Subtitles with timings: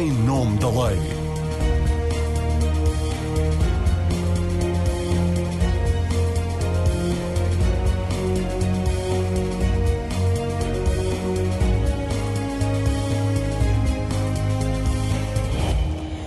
[0.00, 0.98] em nome da lei.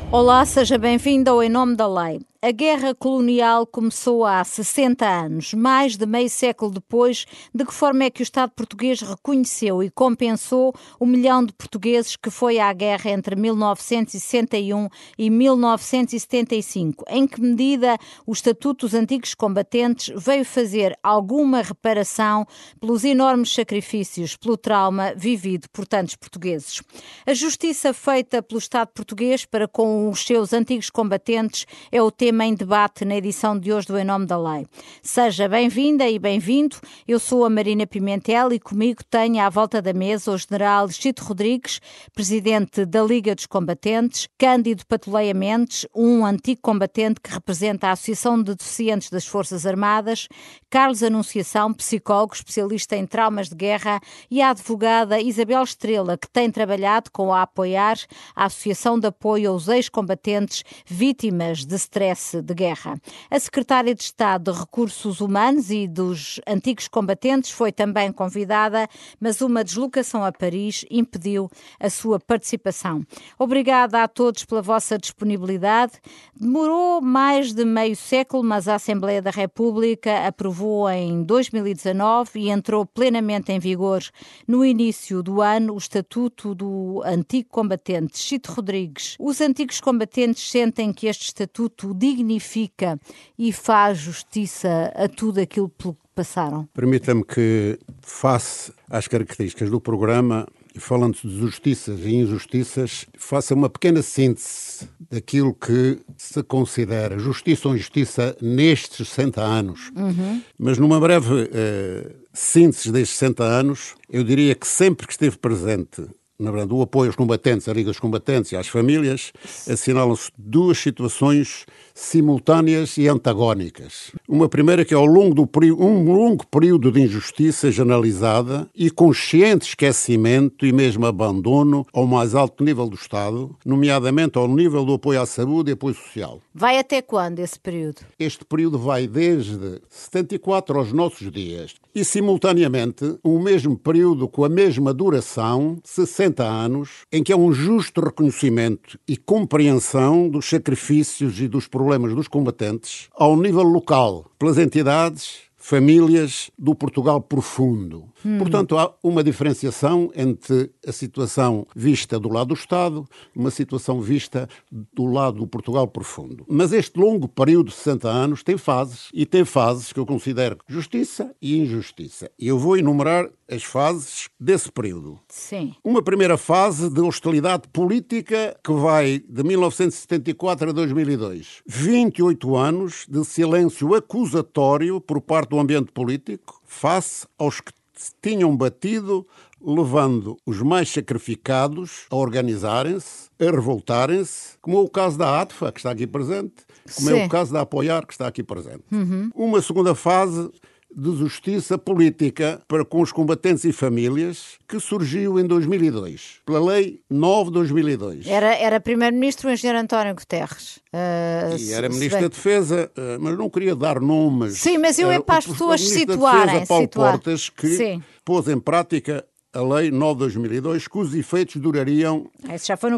[0.09, 2.21] Olá, seja bem-vindo ao Em Nome da Lei.
[2.39, 7.25] A guerra colonial começou há 60 anos, mais de meio século depois.
[7.51, 12.15] De que forma é que o Estado português reconheceu e compensou o milhão de portugueses
[12.15, 14.87] que foi à guerra entre 1961
[15.17, 17.03] e 1975?
[17.09, 22.45] Em que medida o Estatuto dos Antigos Combatentes veio fazer alguma reparação
[22.79, 26.83] pelos enormes sacrifícios, pelo trauma vivido por tantos portugueses?
[27.25, 32.26] A justiça feita pelo Estado português para com os seus antigos combatentes é o tema
[32.27, 34.67] tema em debate na edição de hoje do Em Nome da Lei.
[35.01, 36.75] Seja bem-vinda e bem-vindo.
[37.07, 41.23] Eu sou a Marina Pimentel e comigo tenho à volta da mesa o General Chito
[41.23, 41.79] Rodrigues,
[42.13, 48.43] presidente da Liga dos Combatentes, Cândido Patuleia Mendes, um antigo combatente que representa a Associação
[48.43, 50.27] de Deficientes das Forças Armadas,
[50.69, 56.51] Carlos Anunciação, psicólogo especialista em traumas de guerra, e a advogada Isabel Estrela, que tem
[56.51, 57.97] trabalhado com a Apoiar,
[58.35, 62.99] a Associação de Apoio aos Ex-Combatentes Vítimas de Stress de guerra.
[63.29, 68.87] A secretária de Estado de Recursos Humanos e dos antigos combatentes foi também convidada,
[69.19, 73.03] mas uma deslocação a Paris impediu a sua participação.
[73.37, 75.93] Obrigada a todos pela vossa disponibilidade.
[76.35, 82.85] Demorou mais de meio século, mas a Assembleia da República aprovou em 2019 e entrou
[82.85, 84.01] plenamente em vigor
[84.47, 88.17] no início do ano o Estatuto do Antigo Combatente.
[88.17, 92.99] Chito Rodrigues, os antigos combatentes sentem que este estatuto dignifica
[93.37, 96.67] e faz justiça a tudo aquilo pelo que passaram?
[96.73, 100.47] Permita-me que, face às características do programa,
[100.79, 107.75] falando de justiças e injustiças, faça uma pequena síntese daquilo que se considera justiça ou
[107.75, 109.91] injustiça nestes 60 anos.
[109.95, 110.41] Uhum.
[110.57, 116.07] Mas numa breve uh, síntese destes 60 anos, eu diria que sempre que esteve presente
[116.39, 119.33] na verdade, o apoio aos combatentes, à Liga dos Combatentes e às famílias,
[119.67, 121.65] assinalam-se duas situações
[121.97, 124.11] simultâneas e antagónicas.
[124.29, 125.49] Uma primeira que é ao longo do
[125.79, 132.63] um longo período de injustiça generalizada e consciente esquecimento e mesmo abandono ao mais alto
[132.63, 136.39] nível do Estado, nomeadamente ao nível do apoio à saúde e apoio social.
[136.53, 138.01] Vai até quando esse período?
[138.19, 144.49] Este período vai desde 74 aos nossos dias e, simultaneamente, o mesmo período com a
[144.49, 151.47] mesma duração, 60 anos, em que há um justo reconhecimento e compreensão dos sacrifícios e
[151.47, 158.09] dos problemas problemas dos combatentes ao nível local, pelas entidades, famílias do Portugal profundo.
[158.25, 158.37] Hum.
[158.37, 164.49] Portanto, há uma diferenciação entre a situação vista do lado do Estado, uma situação vista
[164.69, 166.45] do lado do Portugal profundo.
[166.47, 170.57] Mas este longo período de 60 anos tem fases, e tem fases que eu considero
[170.67, 172.29] justiça e injustiça.
[172.37, 175.19] E eu vou enumerar as fases desse período.
[175.29, 175.73] Sim.
[175.83, 181.61] Uma primeira fase de hostilidade política que vai de 1974 a 2002.
[181.65, 188.55] 28 anos de silêncio acusatório por parte do ambiente político face aos que se tinham
[188.55, 189.25] batido,
[189.59, 195.79] levando os mais sacrificados a organizarem-se, a revoltarem-se, como é o caso da ATFA, que
[195.79, 196.53] está aqui presente,
[196.95, 197.19] como Sim.
[197.19, 198.83] é o caso da Apoiar, que está aqui presente.
[198.91, 199.31] Uhum.
[199.33, 200.49] Uma segunda fase
[200.97, 206.99] de justiça política para com os combatentes e famílias que surgiu em 2002, pela Lei
[207.07, 208.25] 9 de 2002.
[208.25, 210.77] Era, era Primeiro-Ministro o engenheiro António Guterres.
[210.91, 214.57] Uh, e era Ministro da Defesa, uh, mas não queria dar nomes.
[214.57, 216.45] Sim, mas eu é para as pessoas situarem.
[216.45, 217.11] Defesa, Paulo situar.
[217.11, 218.03] Portas, que Sim.
[218.25, 219.23] pôs em prática
[219.57, 222.29] a Lei 9 de 2002, cujos efeitos durariam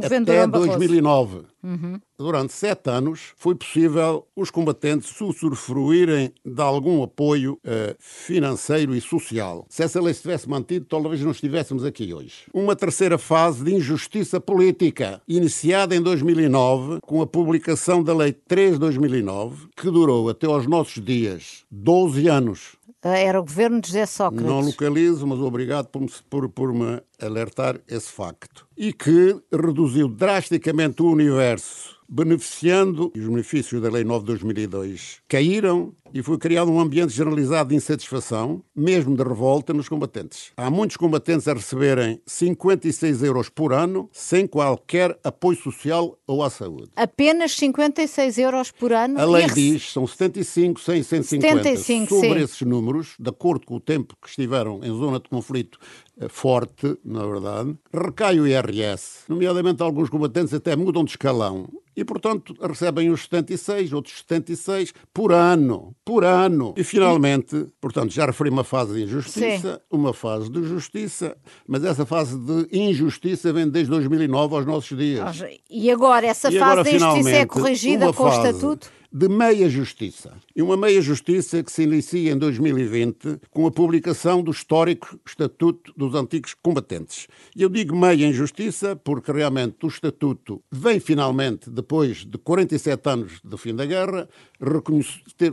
[0.02, 1.44] governo até 2009.
[1.64, 2.00] Uhum.
[2.18, 9.66] Durante sete anos foi possível os combatentes usufruírem de algum apoio uh, financeiro e social.
[9.70, 12.46] Se essa lei se tivesse mantido, talvez não estivéssemos aqui hoje.
[12.54, 18.74] Uma terceira fase de injustiça política, iniciada em 2009, com a publicação da Lei 3
[18.74, 23.88] de 2009, que durou até aos nossos dias 12 anos ah, era o governo de
[23.88, 24.46] José Sócrates.
[24.46, 28.68] Não localizo, mas obrigado por, por, por me alertar esse facto.
[28.78, 35.20] E que reduziu drasticamente o universo beneficiando, e os benefícios da Lei 9 de 2002
[35.28, 40.52] caíram e foi criado um ambiente generalizado de insatisfação, mesmo de revolta, nos combatentes.
[40.58, 46.50] Há muitos combatentes a receberem 56 euros por ano sem qualquer apoio social ou à
[46.50, 46.90] saúde.
[46.96, 49.20] Apenas 56 euros por ano?
[49.20, 51.64] A lei diz, são 75, 100, 150.
[51.64, 52.44] 75, Sobre sim.
[52.44, 55.80] esses números, de acordo com o tempo que estiveram em zona de conflito
[56.28, 61.70] forte, na verdade, recai o IRS, nomeadamente alguns combatentes até mudam de escalão
[62.00, 66.74] e, portanto, recebem os 76, outros 76 por ano, por ano.
[66.78, 69.98] E, finalmente, portanto, já referi uma fase de injustiça, Sim.
[69.98, 71.36] uma fase de justiça,
[71.68, 75.44] mas essa fase de injustiça vem desde 2009 aos nossos dias.
[75.70, 78.99] E agora, essa e fase agora, de injustiça é corrigida com o Estatuto?
[79.12, 80.38] De meia justiça.
[80.56, 85.94] E uma meia justiça que se inicia em 2020 com a publicação do histórico Estatuto
[85.98, 87.28] dos Antigos Combatentes.
[87.56, 93.40] E eu digo meia injustiça porque realmente o Estatuto vem finalmente, depois de 47 anos
[93.44, 94.30] do fim da guerra,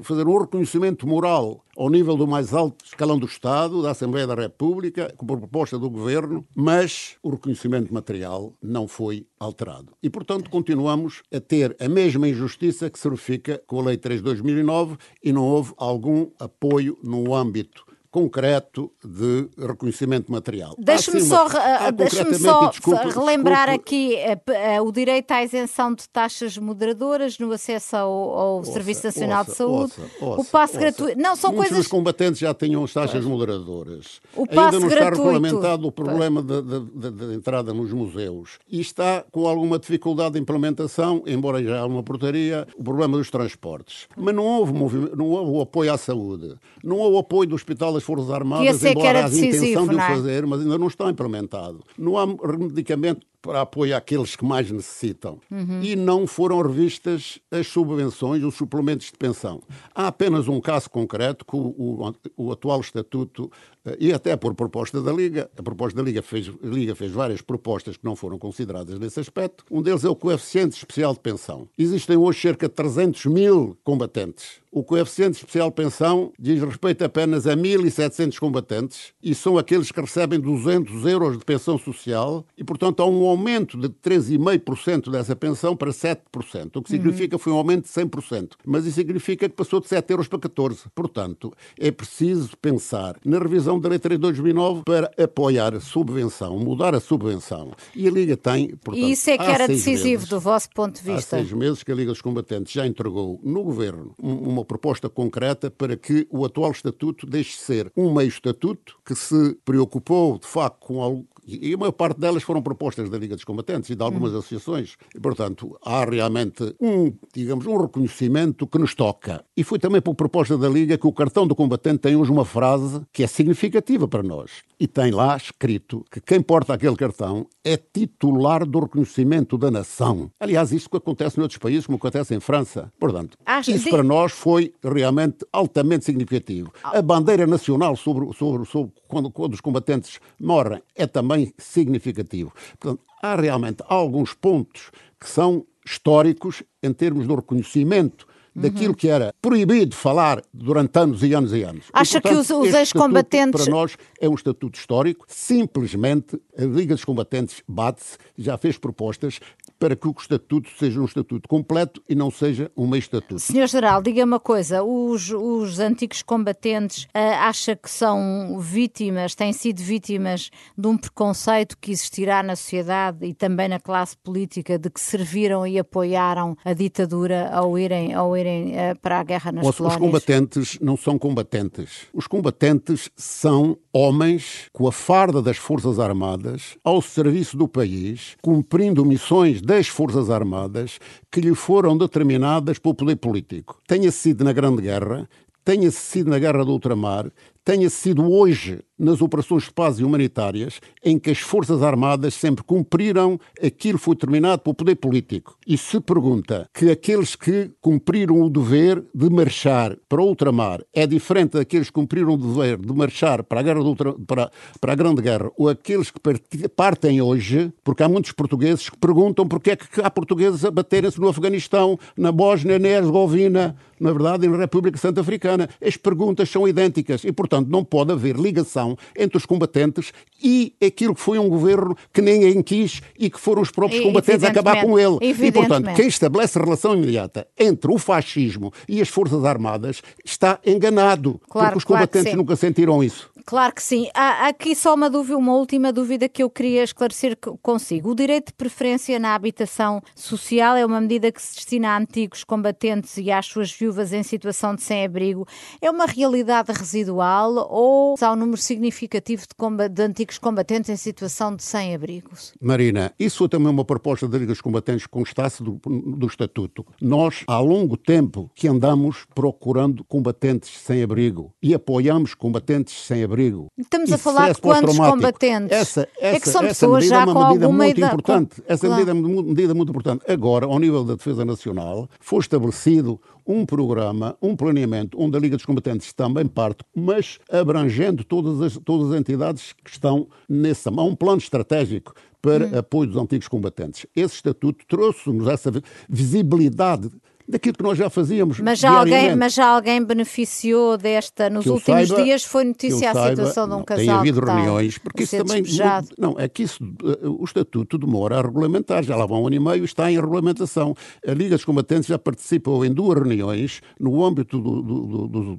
[0.03, 4.35] fazer um reconhecimento moral ao nível do mais alto escalão do Estado, da Assembleia da
[4.35, 9.93] República, por proposta do Governo, mas o reconhecimento material não foi alterado.
[10.03, 14.21] E, portanto, continuamos a ter a mesma injustiça que se verifica com a Lei 3
[14.21, 17.86] de 2009 e não houve algum apoio no âmbito
[18.17, 20.75] concreto de reconhecimento material.
[20.79, 21.47] Deixe-me só,
[21.93, 22.71] deixe só
[23.15, 28.57] relembrar aqui uh, uh, o direito à isenção de taxas moderadoras no acesso ao, ao
[28.57, 31.21] ouça, Serviço Nacional ouça, de Saúde, ouça, o passo gratuito.
[31.21, 31.85] Não, são Muitos coisas.
[31.85, 33.27] Os combatentes já tinham as taxas pois.
[33.27, 34.23] moderadoras.
[34.35, 38.59] O passo Ainda não está regulamentado o problema da entrada nos museus.
[38.67, 43.31] E está com alguma dificuldade de implementação, embora já há uma portaria, o problema dos
[43.31, 44.09] transportes.
[44.17, 44.73] Mas não houve,
[45.15, 48.85] não houve o apoio à saúde, não houve o apoio do Hospital das Forças Armadas,
[48.85, 50.09] embora haja intenção de o é?
[50.09, 51.83] fazer, mas ainda não está implementado.
[51.99, 55.39] Não há medicamento para apoio àqueles que mais necessitam.
[55.51, 55.81] Uhum.
[55.81, 59.63] E não foram revistas as subvenções, os suplementos de pensão.
[59.95, 63.51] Há apenas um caso concreto que o, o, o atual estatuto,
[63.85, 67.13] eh, e até por proposta da Liga, a proposta da Liga fez, a Liga fez
[67.13, 69.65] várias propostas que não foram consideradas nesse aspecto.
[69.71, 71.69] Um deles é o coeficiente especial de pensão.
[71.79, 74.67] Existem hoje cerca de 300 mil combatentes.
[74.77, 79.99] O coeficiente especial de pensão diz respeito apenas a 1.700 combatentes e são aqueles que
[79.99, 85.77] recebem 200 euros de pensão social e, portanto, há um aumento de 3,5% dessa pensão
[85.77, 88.53] para 7%, o que significa que foi um aumento de 100%.
[88.65, 90.85] Mas isso significa que passou de 7 euros para 14.
[90.95, 96.59] Portanto, é preciso pensar na revisão da Lei 3 de 2009 para apoiar a subvenção,
[96.59, 97.73] mudar a subvenção.
[97.95, 100.97] E a Liga tem, portanto, E isso é que era decisivo meses, do vosso ponto
[100.97, 101.37] de vista.
[101.37, 105.71] Há seis meses que a Liga dos Combatentes já entregou no Governo uma proposta concreta
[105.71, 110.47] para que o atual Estatuto deixe de ser um meio Estatuto que se preocupou, de
[110.47, 113.95] facto, com algo e a maior parte delas foram propostas da Liga dos Combatentes e
[113.95, 114.39] de algumas hum.
[114.39, 114.97] associações.
[115.15, 119.45] E, portanto, há realmente um, digamos, um reconhecimento que nos toca.
[119.57, 122.45] E foi também por proposta da Liga que o cartão do combatente tem hoje uma
[122.45, 124.51] frase que é significativa para nós.
[124.79, 130.31] E tem lá escrito que quem porta aquele cartão é titular do reconhecimento da nação.
[130.39, 132.93] Aliás, isso que acontece noutros países, como acontece em França.
[132.99, 136.73] Portanto, Acho isso para nós foi realmente altamente significativo.
[136.83, 142.53] A bandeira nacional sobre, sobre, sobre quando, quando os combatentes morrem é também também significativo.
[142.79, 144.91] Portanto, há realmente alguns pontos
[145.21, 151.35] que são históricos em termos do reconhecimento daquilo que era proibido falar durante anos e
[151.35, 151.85] anos e anos.
[151.93, 153.63] Acha e, portanto, que os, os ex-combatentes.
[153.63, 159.41] Para nós é um estatuto histórico, simplesmente a Liga dos Combatentes bate-se, já fez propostas
[159.79, 163.39] para que o estatuto seja um estatuto completo e não seja um meio estatuto.
[163.41, 167.09] Senhor Geral, diga uma coisa: os, os antigos combatentes uh,
[167.41, 173.35] acha que são vítimas, têm sido vítimas de um preconceito que existirá na sociedade e
[173.35, 178.73] também na classe política de que serviram e apoiaram a ditadura ao irem, ao irem
[178.73, 179.95] uh, para a guerra nas colónias?
[179.95, 182.07] Os combatentes não são combatentes.
[182.13, 189.05] Os combatentes são homens com a farda das Forças Armadas ao serviço do país, cumprindo
[189.05, 193.81] missões das Forças Armadas que lhe foram determinadas pelo poder político.
[193.87, 195.29] Tenha sido na Grande Guerra,
[195.65, 197.31] tenha sido na Guerra do Ultramar,
[197.65, 202.65] tenha sido hoje nas operações de paz e humanitárias em que as Forças Armadas sempre
[202.65, 205.57] cumpriram aquilo que foi determinado pelo poder político.
[205.67, 211.07] E se pergunta que aqueles que cumpriram o dever de marchar para o ultramar é
[211.07, 214.51] diferente daqueles que cumpriram o dever de marchar para a, guerra ultra, para,
[214.81, 219.47] para a Grande Guerra ou aqueles que partem hoje, porque há muitos portugueses que perguntam
[219.47, 224.47] porque é que há portugueses a baterem-se no Afeganistão, na Bósnia, na Herzegovina, na verdade,
[224.47, 225.69] na República Santa Africana.
[225.85, 230.13] As perguntas são idênticas e, portanto, não pode haver ligação relação entre os combatentes
[230.43, 234.45] e aquilo que foi um governo que ninguém quis e que foram os próprios combatentes
[234.45, 235.19] a acabar com ele.
[235.21, 241.41] E, portanto, quem estabelece relação imediata entre o fascismo e as Forças Armadas está enganado,
[241.49, 243.31] claro, porque os combatentes claro nunca sentiram isso.
[243.47, 244.09] Claro que sim.
[244.13, 248.11] Há aqui só uma dúvida, uma última dúvida que eu queria esclarecer consigo.
[248.11, 252.43] O direito de preferência na habitação social é uma medida que se destina a antigos
[252.43, 255.47] combatentes e às suas viúvas em situação de sem-abrigo.
[255.81, 261.55] É uma realidade residual ou há um número significativo de, de antigos combatentes em situação
[261.55, 262.33] de sem-abrigo?
[262.61, 266.85] Marina, isso foi também uma proposta Liga dos Combatentes que constasse do, do Estatuto.
[267.01, 273.67] Nós, há longo tempo que andamos procurando combatentes sem abrigo e apoiamos combatentes sem abrigo.
[273.77, 275.71] Estamos a falar de quantos combatentes?
[275.71, 278.15] Essa, essa, é que são pessoas já é com alguma muito idade.
[278.15, 278.63] Importante.
[278.67, 279.05] Essa claro.
[279.05, 280.25] medida é uma medida muito importante.
[280.27, 285.57] Agora, ao nível da Defesa Nacional, foi estabelecido um programa, um planeamento, onde a Liga
[285.57, 290.89] dos Combatentes também parte, mas abrangendo todas as, todas as entidades que estão nesse.
[290.89, 292.79] Há um plano estratégico para hum.
[292.79, 294.07] apoio dos antigos combatentes.
[294.15, 295.73] Esse estatuto trouxe-nos essa
[296.09, 297.11] visibilidade
[297.49, 298.61] daquilo que nós já fazíamos.
[298.61, 301.49] Mas já, alguém, mas já alguém beneficiou desta?
[301.49, 304.05] Nos últimos saiba, dias foi notícia a situação de um casal.
[304.05, 305.63] Tem havido reuniões, porque isso também.
[305.63, 306.09] Despejado.
[306.19, 309.57] Não, é que isso, eh, o estatuto demora a regulamentar, já lá vão um ano
[309.57, 310.95] e meio está em regulamentação.
[311.27, 315.57] A Liga dos Combatentes já participou em duas reuniões no âmbito do, do, do,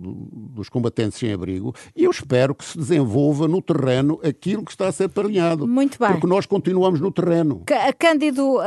[0.56, 4.88] dos combatentes sem abrigo e eu espero que se desenvolva no terreno aquilo que está
[4.88, 5.67] a ser planeado.
[5.67, 6.12] Muito bem.
[6.12, 7.63] Porque nós continuamos no terreno.
[7.98, 8.62] Cândido uh,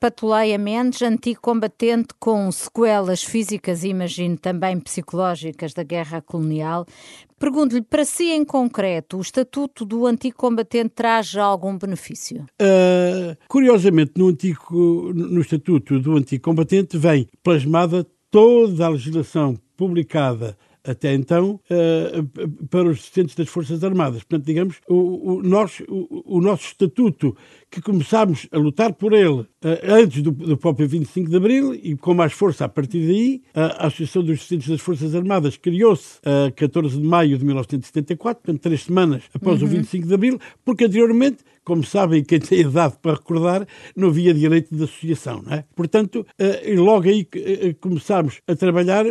[0.00, 6.86] Patuleia Mendes, antigo combatente com sequelas físicas e imagino também psicológicas da guerra colonial.
[7.38, 12.44] Pergunto-lhe, para si em concreto, o estatuto do antigo combatente traz algum benefício?
[12.60, 20.56] Uh, curiosamente, no, antigo, no estatuto do antigo combatente vem plasmada toda a legislação publicada
[20.84, 24.22] até então uh, para os assistentes das Forças Armadas.
[24.24, 27.36] Portanto, digamos, o, o, nós, o, o nosso estatuto
[27.72, 29.48] que começámos a lutar por ele uh,
[29.88, 33.42] antes do, do, próprio 25 de Abril e com mais força a partir daí.
[33.54, 38.42] a Associação dos Assistentes das Forças Armadas criou-se a uh, 14 de maio de 1974,
[38.42, 39.68] portanto, três semanas após uhum.
[39.68, 44.34] o 25 de Abril, porque anteriormente, como sabem, quem tem idade para recordar, não havia
[44.34, 45.42] direito de associação.
[45.42, 45.64] Não é?
[45.74, 47.26] Portanto, uh, logo aí
[47.80, 49.06] começámos a trabalhar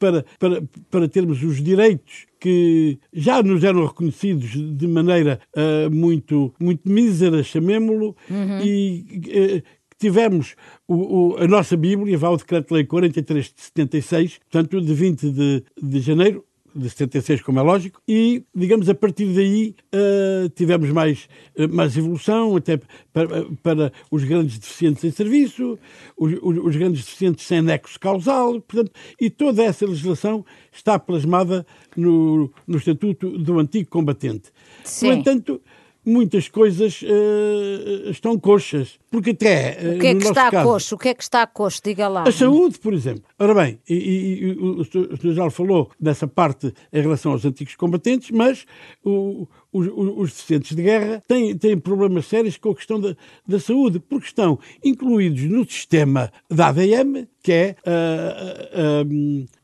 [0.00, 6.52] para, para, para termos os direitos que já nos eram reconhecidos de maneira uh, muito,
[6.58, 8.60] muito mísera, chamemo-lo, uhum.
[8.64, 9.62] e uh,
[9.98, 10.56] tivemos
[10.88, 15.64] o, o, a nossa Bíblia, vá o Decreto-Lei 43 de 76, portanto, de 20 de,
[15.80, 16.44] de janeiro,
[16.74, 21.96] de 76, como é lógico, e, digamos, a partir daí uh, tivemos mais, uh, mais
[21.96, 22.80] evolução, até
[23.12, 25.78] para, para, os grandes deficientes em serviço,
[26.16, 32.50] os, os, grandes deficientes sem nexo causal, portanto, e toda essa legislação está plasmada no,
[32.66, 34.50] no Estatuto do Antigo Combatente.
[34.84, 35.06] Sim.
[35.08, 35.60] No entanto,
[36.04, 38.98] muitas coisas uh, estão coxas.
[39.10, 39.78] Porque até.
[39.82, 40.94] Uh, o que é que está caso, coxo?
[40.94, 41.80] O que é que está coxo?
[41.82, 42.24] Diga lá.
[42.26, 43.24] A saúde, por exemplo.
[43.38, 45.16] Ora bem, e, e, e o Sr.
[45.22, 48.64] Jornal falou dessa parte em relação aos antigos combatentes, mas
[49.04, 53.16] o, os, os deficientes de guerra têm, têm problemas sérios com a questão da,
[53.46, 59.02] da saúde, porque estão incluídos no sistema da ADM, que é uh,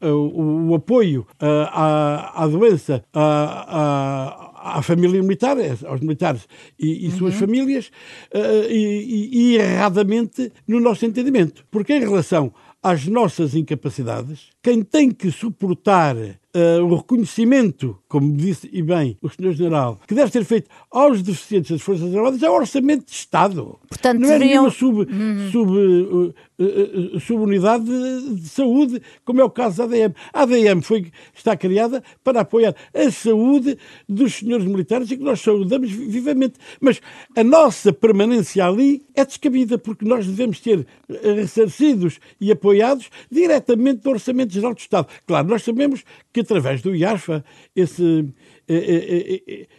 [0.02, 5.56] uh, uh, o, o, apoio à, à doença, à, à família militar,
[5.86, 6.46] aos militares
[6.78, 7.40] e, e suas uhum.
[7.40, 7.90] famílias,
[8.34, 11.64] uh, e, e, e erradamente no nosso entendimento.
[11.70, 16.16] Porque em relação às nossas incapacidades, quem tem que suportar
[16.56, 19.52] uh, o reconhecimento, como disse e bem o Sr.
[19.52, 23.78] General, que deve ser feito aos deficientes das Forças Armadas é o orçamento de Estado.
[23.88, 25.50] Portanto, não é nenhuma sub, uhum.
[25.50, 30.14] sub, uh, uh, subunidade de, de, saúde, como é o caso da ADM.
[30.32, 33.76] A ADM foi, está criada para apoiar a saúde
[34.08, 36.54] dos senhores militares e que nós saudamos vivamente.
[36.80, 37.00] Mas
[37.36, 40.86] a nossa permanência ali é descabida, porque nós devemos ser
[41.22, 45.08] ressarcidos e apoiados diretamente do Orçamento Geral do Estado.
[45.26, 48.28] Claro, nós sabemos que através do IARFA esse,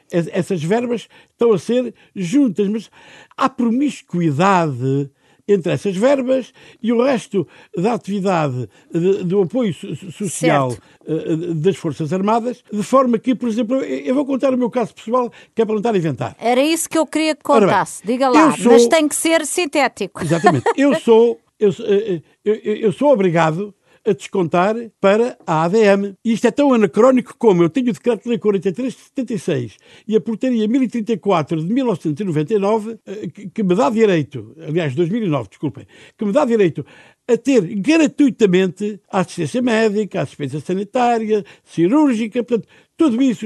[0.09, 2.91] essas verbas estão a ser juntas, mas
[3.35, 5.09] há promiscuidade
[5.47, 8.67] entre essas verbas e o resto da atividade
[9.25, 10.83] do apoio social certo.
[11.07, 14.93] Eh, das Forças Armadas, de forma que, por exemplo, eu vou contar o meu caso
[14.93, 16.35] pessoal, que é para não estar a inventar.
[16.39, 18.73] Era isso que eu queria que contasse, bem, diga lá, sou...
[18.73, 20.21] mas tem que ser sintético.
[20.21, 20.65] Exatamente.
[20.75, 23.73] Eu sou, eu, eh, eh, eu, eu sou obrigado
[24.07, 26.15] a descontar para a ADM.
[26.23, 30.67] Isto é tão anacrónico como eu tenho o Decreto-Lei 43 de 76 e a Portaria
[30.67, 35.85] 1034 de 1999 eh, que me dá direito, aliás, 2009, desculpem,
[36.17, 36.85] que me dá direito
[37.27, 43.45] a ter gratuitamente a assistência médica, a assistência sanitária, cirúrgica, portanto, tudo isso,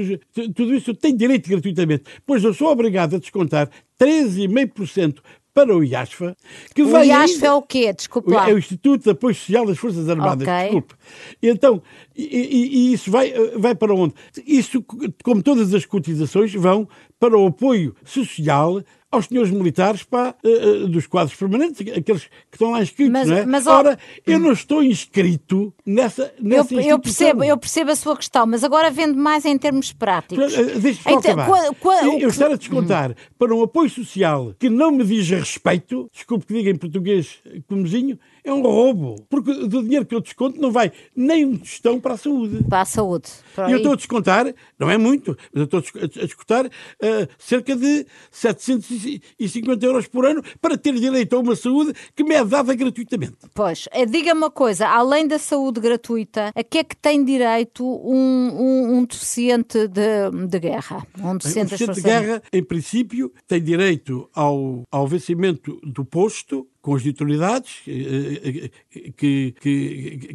[0.54, 3.68] tudo isso tem direito gratuitamente, pois eu sou obrigado a descontar
[4.00, 5.18] 13,5%
[5.54, 6.36] para o IASFA.
[6.74, 7.46] Que o IASFA ainda...
[7.46, 7.92] é o quê?
[7.92, 8.48] Desculpe lá.
[8.48, 10.62] É o Instituto de Apoio Social das Forças Armadas, okay.
[10.62, 10.94] desculpe.
[11.42, 11.82] Então,
[12.16, 14.14] e, e, e, isso vai, vai para onde?
[14.46, 14.84] Isso,
[15.22, 18.82] como todas as cotizações, vão para o apoio social
[19.12, 23.28] aos senhores militares pá, uh, uh, dos quadros permanentes, aqueles que estão lá inscritos, mas,
[23.28, 23.46] não é?
[23.46, 28.16] Mas, Ora, eu não estou inscrito nessa, nessa eu, eu, percebo, eu percebo a sua
[28.16, 30.54] questão, mas agora vendo mais em termos práticos.
[30.56, 33.14] Uh, Deixa-me então, qual, qual, eu, eu estar a descontar hum.
[33.38, 37.38] para um apoio social que não me diz respeito, desculpe que diga em português
[37.68, 39.24] comozinho, é um roubo.
[39.28, 42.64] Porque do dinheiro que eu desconto não vai nem um tostão para a saúde.
[42.64, 43.30] Para a saúde.
[43.68, 47.76] E eu estou a descontar, não é muito, mas eu estou a descontar uh, cerca
[47.76, 52.74] de 750 euros por ano para ter direito a uma saúde que me é dada
[52.74, 53.36] gratuitamente.
[53.54, 57.84] Pois, eh, diga-me uma coisa, além da saúde gratuita, a que é que tem direito
[57.84, 61.06] um, um, um deficiente de, de guerra?
[61.18, 66.66] Um deficiente, um deficiente de guerra, em princípio, tem direito ao, ao vencimento do posto
[66.82, 70.34] com as autoridades eh, eh, que, que,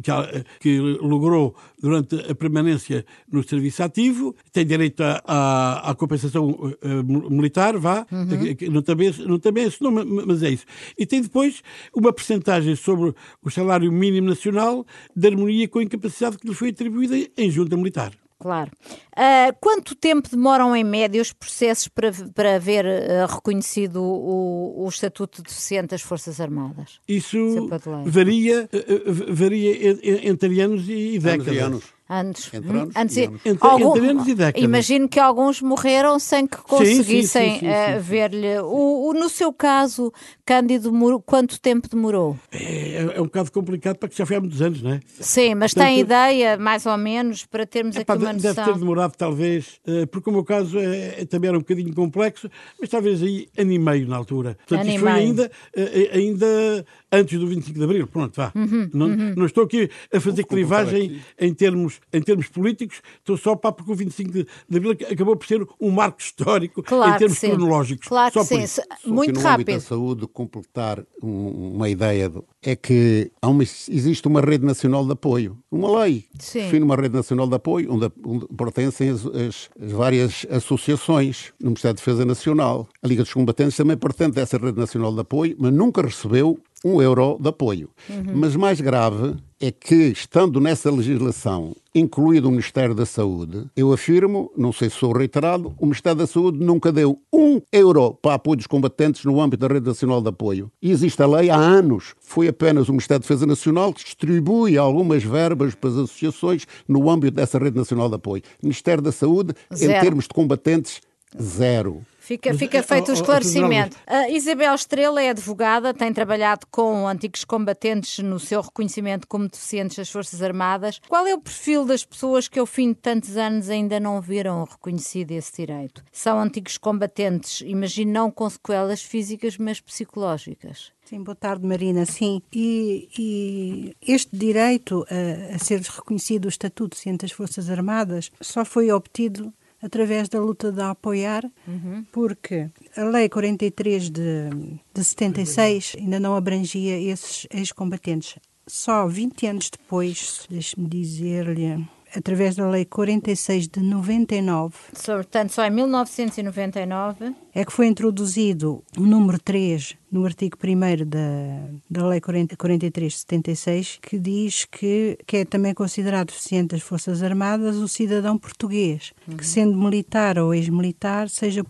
[0.58, 8.06] que, logrou durante a permanência no serviço ativo, tem direito à, compensação eh, militar, vá,
[8.10, 8.72] uhum.
[8.72, 10.64] não, também, não também esse nome, mas é isso.
[10.98, 11.62] E tem depois
[11.94, 16.70] uma percentagem sobre o salário mínimo nacional de harmonia com a incapacidade que lhe foi
[16.70, 18.12] atribuída em junta militar.
[18.40, 18.70] Claro.
[19.16, 24.88] Uh, quanto tempo demoram em média os processos para, para haver uh, reconhecido o, o
[24.88, 27.00] Estatuto de Deficiente das Forças Armadas?
[27.08, 27.68] Isso
[28.06, 31.48] varia, uh, varia entre anos e décadas.
[31.48, 31.97] Anos e anos.
[32.08, 32.50] Anos.
[32.52, 33.96] Entre anos, Antes, e Algum,
[34.26, 34.62] e décadas.
[34.62, 38.58] Imagino que alguns morreram sem que conseguissem uh, ver-lhe.
[38.60, 40.12] O, o, no seu caso,
[40.44, 40.90] Cândido,
[41.26, 42.38] quanto tempo demorou?
[42.50, 45.00] É, é, é, um bocado complicado para que já foi há muitos anos, não é?
[45.20, 48.54] Sim, mas Portanto, tem ideia, mais ou menos, para termos é, aqui pá, uma noção?
[48.54, 51.94] Deve ter demorado, talvez, uh, porque o meu caso é, é, também era um bocadinho
[51.94, 52.50] complexo,
[52.80, 54.56] mas talvez aí ano e meio na altura.
[54.66, 58.06] Portanto, ano isto foi ainda, uh, ainda antes do 25 de Abril.
[58.06, 58.52] Pronto, vá.
[58.54, 59.34] Uhum, não, uhum.
[59.36, 63.92] não, estou aqui a fazer clivagem em termos, em termos políticos, estou só para porque
[63.92, 68.08] o 25 de, Abril acabou por ser um marco histórico claro em termos cronológicos.
[68.08, 68.82] Claro só que sim.
[69.06, 69.72] Muito que no rápido.
[69.72, 75.12] da saúde, completar um, uma ideia do, é que uma, existe uma rede nacional de
[75.12, 76.60] apoio, uma lei sim.
[76.60, 81.70] define uma rede nacional de apoio onde, onde pertencem as, as, as, várias associações no
[81.70, 82.88] Ministério da Defesa Nacional.
[83.02, 87.02] A Liga dos Combatentes também pertence dessa rede nacional de apoio, mas nunca recebeu um
[87.02, 87.90] euro de apoio.
[88.08, 88.34] Uhum.
[88.34, 94.52] Mas mais grave é que, estando nessa legislação incluído o Ministério da Saúde, eu afirmo,
[94.56, 98.56] não sei se sou reiterado, o Ministério da Saúde nunca deu um euro para apoio
[98.56, 100.70] dos combatentes no âmbito da Rede Nacional de Apoio.
[100.80, 102.14] E existe a lei há anos.
[102.20, 107.10] Foi apenas o Ministério da Defesa Nacional que distribui algumas verbas para as associações no
[107.10, 108.42] âmbito dessa Rede Nacional de Apoio.
[108.62, 109.92] Ministério da Saúde, Zero.
[109.92, 111.00] em termos de combatentes,
[111.40, 112.02] zero.
[112.28, 113.96] Fica, fica feito o esclarecimento.
[114.06, 119.96] A Isabel Estrela é advogada, tem trabalhado com antigos combatentes no seu reconhecimento como deficientes
[119.96, 121.00] das Forças Armadas.
[121.08, 124.64] Qual é o perfil das pessoas que, ao fim de tantos anos, ainda não viram
[124.64, 126.04] reconhecido esse direito?
[126.12, 130.92] São antigos combatentes, imagino não com sequelas físicas, mas psicológicas.
[131.08, 132.04] Sim, boa tarde, Marina.
[132.04, 137.70] Sim, e, e este direito a, a, ser reconhecido o Estatuto de Ciências das Forças
[137.70, 139.50] Armadas só foi obtido
[139.82, 142.04] através da luta de apoiar, uhum.
[142.12, 144.50] porque a Lei 43 de,
[144.92, 148.38] de 76 ainda não abrangia esses ex-combatentes.
[148.66, 154.74] Só 20 anos depois, deixe-me dizer-lhe, através da Lei 46 de 99.
[155.04, 157.34] Portanto, só em 1999.
[157.54, 163.12] É que foi introduzido o número 3 no artigo 1 da, da Lei 40, 43
[163.12, 168.38] de 76, que diz que, que é também considerado deficiente das Forças Armadas o cidadão
[168.38, 169.36] português, uhum.
[169.36, 171.64] que sendo militar ou ex-militar, seja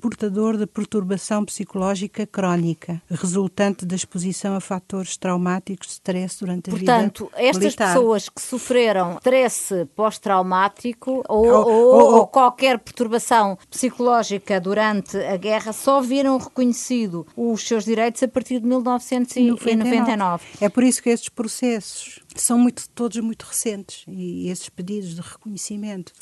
[0.00, 6.72] portador de perturbação psicológica crónica, resultante da exposição a fatores traumáticos de stress durante a
[6.72, 13.58] Portanto, vida Portanto, estas pessoas que sofreram stress pós-traumático ou, ou, ou, ou qualquer perturbação
[13.70, 20.44] psicológica durante a guerra só viram reconhecido os seus seus direitos a partir de 1999.
[20.60, 25.20] É por isso que estes processos são muito, todos muito recentes e esses pedidos de
[25.20, 26.12] reconhecimento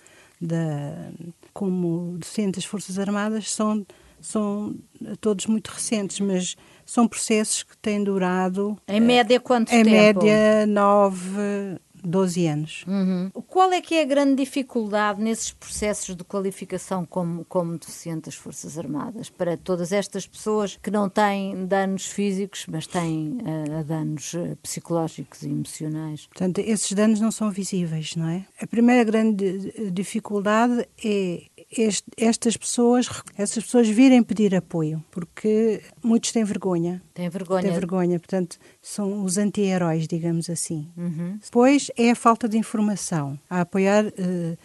[0.41, 1.11] da,
[1.53, 3.87] como docente das Forças Armadas são,
[4.21, 4.75] são
[5.21, 8.77] todos muito recentes, mas são processos que têm durado.
[8.89, 9.89] Em média, quanto em tempo?
[9.89, 12.85] Em média, nove, 12 anos.
[12.87, 13.31] Uhum.
[13.49, 18.35] Qual é que é a grande dificuldade nesses processos de qualificação como, como deficiente das
[18.35, 24.35] Forças Armadas para todas estas pessoas que não têm danos físicos, mas têm uh, danos
[24.35, 26.27] uh, psicológicos e emocionais?
[26.27, 28.45] Portanto, esses danos não são visíveis, não é?
[28.61, 31.43] A primeira grande dificuldade é
[31.77, 37.03] este, estas pessoas, essas pessoas virem pedir apoio, porque muitos têm vergonha.
[37.13, 37.63] Têm vergonha.
[37.63, 40.89] Têm vergonha, portanto, são os anti-heróis, digamos assim.
[40.97, 41.39] Uhum.
[41.43, 43.39] Depois é a falta de informação.
[43.49, 44.13] A apoiar uh,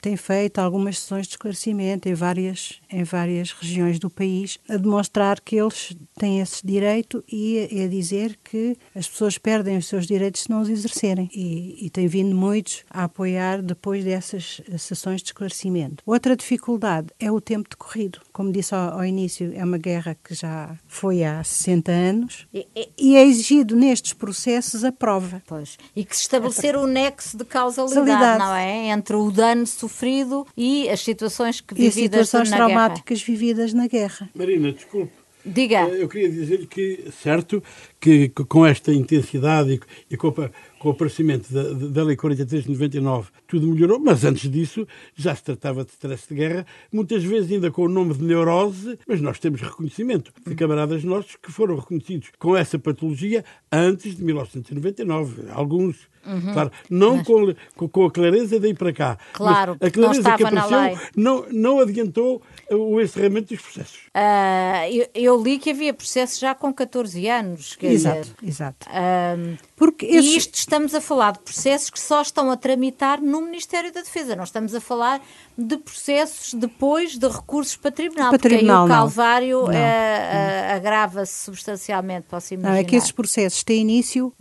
[0.02, 5.40] tem feito algumas sessões de esclarecimento em várias, em várias regiões do país, a demonstrar
[5.40, 10.08] que eles têm esse direito e a, a dizer que as pessoas perdem os seus
[10.08, 11.30] direitos se não os exercerem.
[11.34, 16.04] E, e tem vindo muitos a apoiar depois dessas sessões de esclarecimento.
[16.06, 18.20] Outra dificuldade é o tempo decorrido.
[18.32, 22.68] Como disse ao, ao, início, é uma guerra que já foi há 60 anos e,
[22.76, 25.42] e, e é exigido nestes processos a prova.
[25.48, 25.78] Pois.
[25.96, 28.90] E que se estabelecer o nexo de causalidade, não é?
[28.90, 33.26] Entre o dano sofrido e as situações que vividas e as situações na traumáticas guerra.
[33.28, 34.30] vividas na guerra.
[34.36, 35.20] Marina, desculpe.
[35.46, 35.88] Diga.
[35.88, 37.64] Eu queria dizer-lhe que, certo,
[38.00, 43.30] que com esta intensidade e com, com o aparecimento da, da Lei 43 de 99,
[43.46, 47.70] tudo melhorou, mas antes disso já se tratava de stress de guerra, muitas vezes ainda
[47.70, 52.30] com o nome de neurose, mas nós temos reconhecimento de camaradas nossos que foram reconhecidos
[52.40, 55.50] com essa patologia antes de 1999.
[55.52, 56.54] Alguns, uhum.
[56.54, 57.28] claro, não mas...
[57.76, 59.18] com, com a clareza daí para cá.
[59.34, 64.00] Claro, a clareza que apareceu não, não adiantou o encerramento dos processos.
[64.16, 67.78] Uh, eu, eu, li que havia processos já com 14 anos.
[67.82, 68.88] exato, dizer, exato.
[68.88, 73.42] Uh, Porque E isto estamos a falar de processos que só estão a tramitar no
[73.42, 74.36] Ministério da Defesa.
[74.36, 75.22] Não estamos a falar
[75.58, 78.30] de processos depois de recursos para tribunal.
[78.30, 82.74] Para tribunal porque aí o calvário uh, agrava-se substancialmente, posso imaginar.
[82.74, 84.34] Não, é que esses processos têm início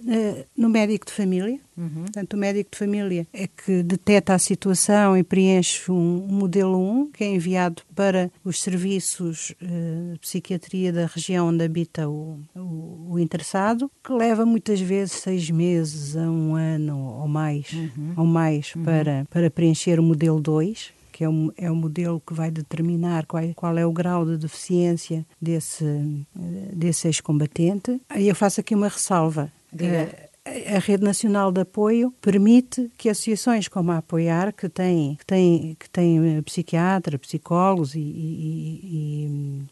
[0.57, 1.61] no médico de família.
[1.79, 2.03] Uhum.
[2.03, 7.13] Portanto, o médico de família é que deteta a situação e preenche um, modelo 1,
[7.13, 13.13] que é enviado para os serviços uh, de psiquiatria da região onde habita o, o,
[13.13, 18.15] o, interessado, que leva muitas vezes seis meses a um ano ou mais, uhum.
[18.17, 18.83] ou mais uhum.
[18.83, 23.27] para, para preencher o modelo 2 que é o, é o modelo que vai determinar
[23.27, 28.01] qual, qual é o grau de deficiência desse, eh, desse ex-combatente.
[28.15, 29.51] Eu faço aqui uma ressalva.
[29.73, 30.28] Uh,
[30.77, 35.77] a Rede Nacional de Apoio permite que associações como a Apoiar, que têm, que têm,
[35.79, 39.69] que têm eh, psiquiatra, psicólogos e, e,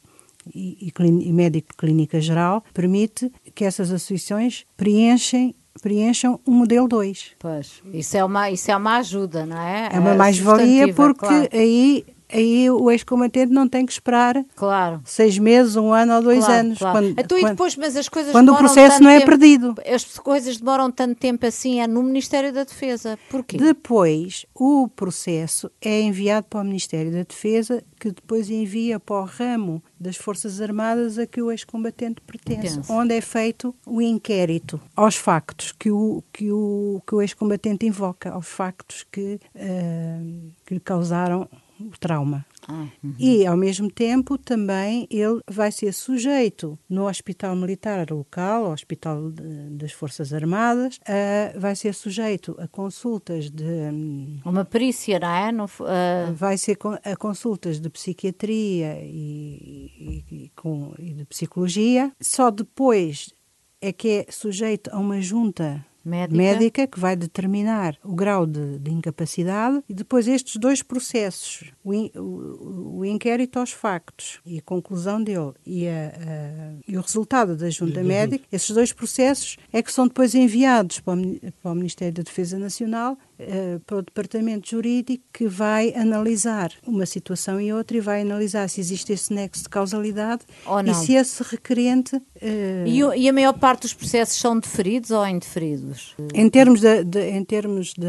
[0.55, 7.33] e, e, médico de clínica geral, permite que essas associações preenchem preencham o modelo 2.
[7.39, 9.91] Pois, isso é uma, isso é uma ajuda, não é?
[9.93, 11.49] É uma mais-valia porque claro.
[11.53, 15.01] aí aí o ex-combatente não tem que esperar claro.
[15.05, 16.79] seis meses, um ano ou dois claro, anos.
[16.79, 16.99] Claro.
[16.99, 19.75] Quando, então, quando, depois, mas as coisas quando o processo não é tempo, perdido.
[19.87, 23.19] As coisas demoram tanto tempo assim é no Ministério da Defesa.
[23.31, 23.57] Porquê?
[23.57, 29.25] Depois, o processo é enviado para o Ministério da Defesa, que depois envia para o
[29.25, 35.17] ramo das Forças Armadas a que o ex-combatente pertence, onde é feito o inquérito aos
[35.17, 40.81] factos que o, que o, que o ex-combatente invoca, aos factos que, uh, que lhe
[40.81, 41.49] causaram
[41.81, 42.45] o trauma.
[42.69, 43.15] Ah, uhum.
[43.19, 49.71] E, ao mesmo tempo, também ele vai ser sujeito no Hospital Militar local, Hospital de,
[49.71, 53.65] das Forças Armadas, uh, vai ser sujeito a consultas de.
[53.65, 55.53] Um, Uma perícia, não é?
[55.53, 56.35] No, uh...
[56.35, 62.13] Vai ser a consultas de psiquiatria e, e, e, com, e de psicologia.
[62.21, 63.33] Só depois
[63.81, 66.37] é que é sujeito a uma junta médica.
[66.37, 71.93] médica que vai determinar o grau de, de, incapacidade e depois estes dois processos, o,
[71.93, 77.01] in, o, o, inquérito aos factos e a conclusão dele e, a, a, e o
[77.01, 78.07] resultado da junta uhum.
[78.07, 82.23] médica, esses dois processos é que são depois enviados para o, para o Ministério da
[82.23, 88.01] Defesa Nacional Uh, para o departamento jurídico que vai analisar uma situação e outra e
[88.01, 90.43] vai analisar se existe esse nexo de causalidade
[90.87, 92.17] e se esse requerente.
[92.17, 92.87] Uh...
[92.87, 96.15] E, e, a maior parte dos processos são deferidos ou indeferidos?
[96.33, 98.07] Em termos, de, de em termos de,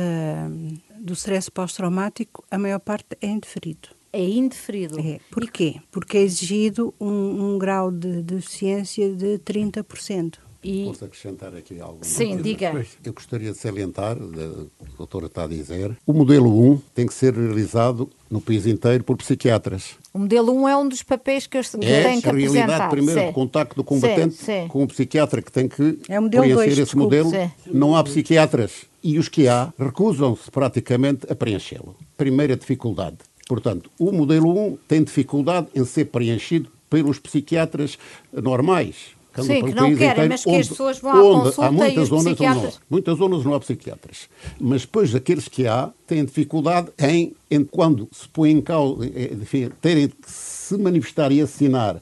[0.97, 3.89] do stress pós-traumático, a maior parte é indeferido.
[4.13, 4.99] É indeferido.
[4.99, 5.19] É.
[5.29, 5.75] Porquê?
[5.91, 10.46] Porque é exigido um, um grau de deficiência de 30%.
[10.63, 10.85] E...
[10.85, 11.99] Posso acrescentar aqui algo?
[12.01, 12.43] Sim, coisa?
[12.43, 12.85] diga.
[13.03, 17.33] Eu gostaria de salientar, a doutora está a dizer, o modelo 1 tem que ser
[17.33, 19.95] realizado no país inteiro por psiquiatras.
[20.13, 23.21] O modelo 1 é um dos papéis que eu é tenho que a realidade primeiro
[23.21, 23.27] sim.
[23.27, 24.67] de contacto do combatente sim, sim.
[24.67, 27.51] com o psiquiatra que tem que é preencher dois, esse desculpe, modelo.
[27.67, 31.95] Não há psiquiatras e os que há recusam-se praticamente a preenchê-lo.
[32.17, 33.17] Primeira dificuldade.
[33.47, 37.97] Portanto, o modelo 1 tem dificuldade em ser preenchido pelos psiquiatras
[38.31, 41.71] normais, Sim, que não querem, inteiro, mas que as pessoas vão à onde consulta há
[41.71, 44.29] muitas e os zonas psiquiatras- Onde não, muitas zonas não há psiquiatras.
[44.59, 49.69] Mas depois aqueles que há têm dificuldade em, em quando se põe em causa, enfim,
[49.81, 52.01] terem que se manifestar e assinar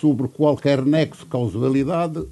[0.00, 2.22] sobre qualquer nexo de causalidade,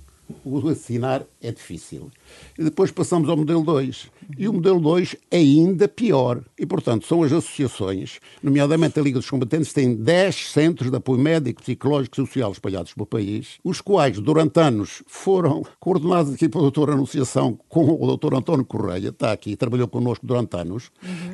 [0.44, 2.10] o assinar é difícil.
[2.58, 4.10] E depois passamos ao modelo 2.
[4.38, 6.42] E o modelo 2 é ainda pior.
[6.58, 11.20] E, portanto, são as associações, nomeadamente a Liga dos Combatentes, tem 10 centros de apoio
[11.20, 16.62] médico, psicológico e social espalhados pelo país, os quais, durante anos, foram coordenados aqui pela
[16.62, 20.90] doutora Anunciação com o doutor António Correia, está aqui, trabalhou connosco durante anos.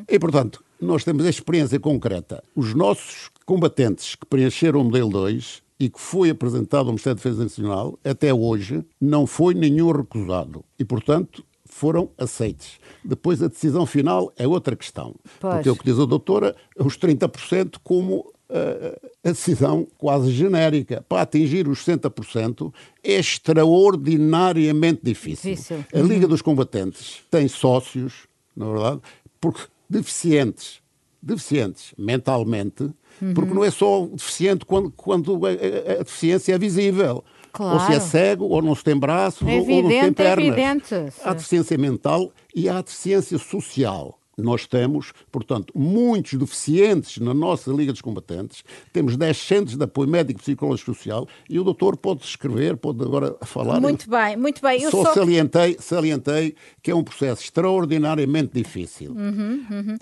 [0.08, 2.42] E, portanto, nós temos a experiência concreta.
[2.54, 7.22] Os nossos combatentes que preencheram o modelo 2 e que foi apresentado ao Ministério da
[7.22, 10.64] Defesa Nacional, até hoje, não foi nenhum recusado.
[10.78, 12.80] E, portanto, foram aceites.
[13.04, 15.14] Depois, a decisão final é outra questão.
[15.38, 15.54] Pois.
[15.54, 21.04] Porque é o que diz a doutora, os 30% como eh, a decisão quase genérica.
[21.06, 22.72] Para atingir os 60%
[23.04, 25.50] é extraordinariamente difícil.
[25.50, 25.84] Difícil.
[25.92, 29.00] A Liga dos Combatentes tem sócios, na verdade,
[29.38, 30.80] porque deficientes,
[31.22, 32.90] deficientes mentalmente,
[33.34, 37.24] porque não é só deficiente quando, quando a, a- a deficiência é visível.
[37.58, 38.00] Ou se é Claro.
[38.02, 40.46] cego, ou não se tem braços, É ou, ou não se tem evidente, é pernas.
[40.46, 40.94] evidente.
[41.24, 44.17] Há deficiência mental e há deficiência social.
[44.38, 48.62] Nós temos, portanto, muitos deficientes na nossa Liga dos Combatentes.
[48.92, 53.02] Temos 10 centros de apoio médico, psicológico e social e o doutor pode escrever, pode
[53.02, 53.80] agora falar.
[53.80, 54.82] Muito bem, muito bem.
[54.82, 55.14] Eu só, só...
[55.14, 59.14] salientei, salientei que é um processo extraordinariamente difícil.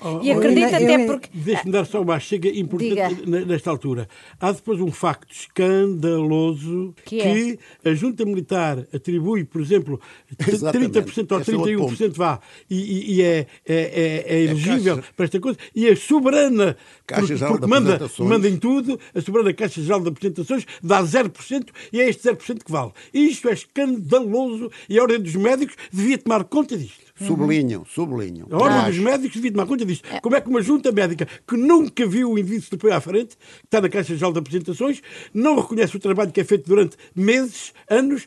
[0.03, 1.29] Oh, E acredito eu- até eu- porque...
[1.33, 3.45] Deixe-me dar só uma chega importante Diga.
[3.47, 4.09] nesta altura.
[4.41, 7.23] Há depois um facto escandaloso Que é?
[7.35, 10.01] que a junta militar atribui, por exemplo,
[10.37, 10.93] tr- Exatamente.
[11.01, 14.97] 30% ou Esse é outro 31% vá, e, e- e é, é, é, é elegível
[14.97, 19.21] Caixa- para esta coisa, e a soberana, Caixa porque, porque manda, manda em tudo, a
[19.21, 22.93] soberana Caixa Geral de Apresentações dá 0% e é este 0% que vale.
[23.15, 27.06] Isto é escandaloso e a Ordem dos Médicos devia tomar conta disto.
[27.17, 28.47] Sublinham, sublinham.
[28.51, 28.99] A Ordem dos.
[28.99, 30.07] Médicos devia tomar conta disto.
[30.21, 33.37] Como é que uma junta médica que nunca viu o índice de apoio à frente,
[33.37, 35.01] que está na Caixa Geral de Apresentações,
[35.33, 38.27] não reconhece o trabalho que é feito durante meses, anos,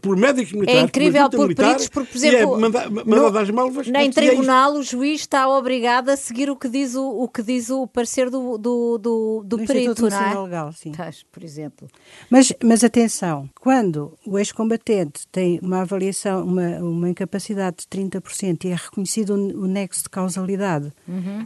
[0.00, 0.80] por médicos militares.
[0.82, 3.86] É incrível por militar, peritos, porque, por e exemplo, é manda- mandado às malvas.
[3.88, 7.42] nem é tribunal o juiz está obrigado a seguir o que diz o, o, que
[7.42, 10.38] diz o parecer do, do, do, do perito, não é?
[10.42, 10.92] Legal, sim.
[10.96, 11.88] Pois, por exemplo.
[12.30, 18.68] Mas, mas atenção, quando o ex-combatente tem uma avaliação, uma, uma incapacidade de 30% e
[18.68, 20.92] é reconhecido o, nexo de causalidade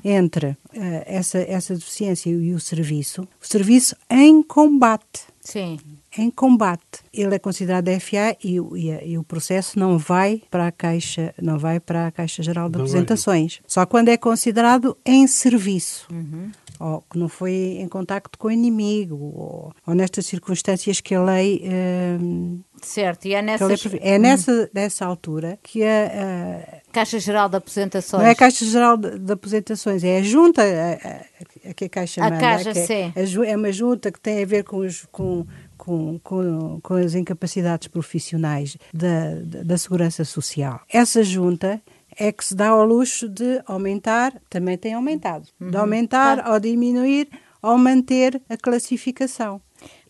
[0.05, 5.23] entre eh, essa, essa deficiência e o serviço, o serviço em combate.
[5.41, 5.79] Sim.
[6.19, 10.67] Em combate, ele é considerado FA e, o- e e o processo não vai para
[10.67, 12.89] a Caixa, não vai para a Caixa Geral de Não vai.
[12.89, 13.61] Apresentações.
[13.67, 16.07] Só quando é considerado em serviço.
[16.79, 21.23] Ou que não foi em contacto com o inimigo, ou, ou nestas circunstâncias que a
[21.23, 21.63] lei.
[22.21, 23.65] hum, Certo, e é nessa
[24.03, 28.23] é nessa, nessa altura que a, a- Caixa Geral de Aposentações.
[28.23, 31.87] não é a Caixa Geral de, de Aposentações, é a junta a, a- a que
[31.87, 32.39] a Caixa A manda.
[32.41, 33.13] Caixa, é,
[33.51, 35.47] é uma junta que tem a ver com, os, com,
[35.79, 40.81] com, com, com as incapacidades profissionais da, da, da Segurança Social.
[40.93, 41.81] Essa junta
[42.19, 45.71] é que se dá ao luxo de aumentar, também tem aumentado, Uhum.
[45.71, 47.29] de aumentar ou diminuir
[47.63, 49.61] ou manter a classificação.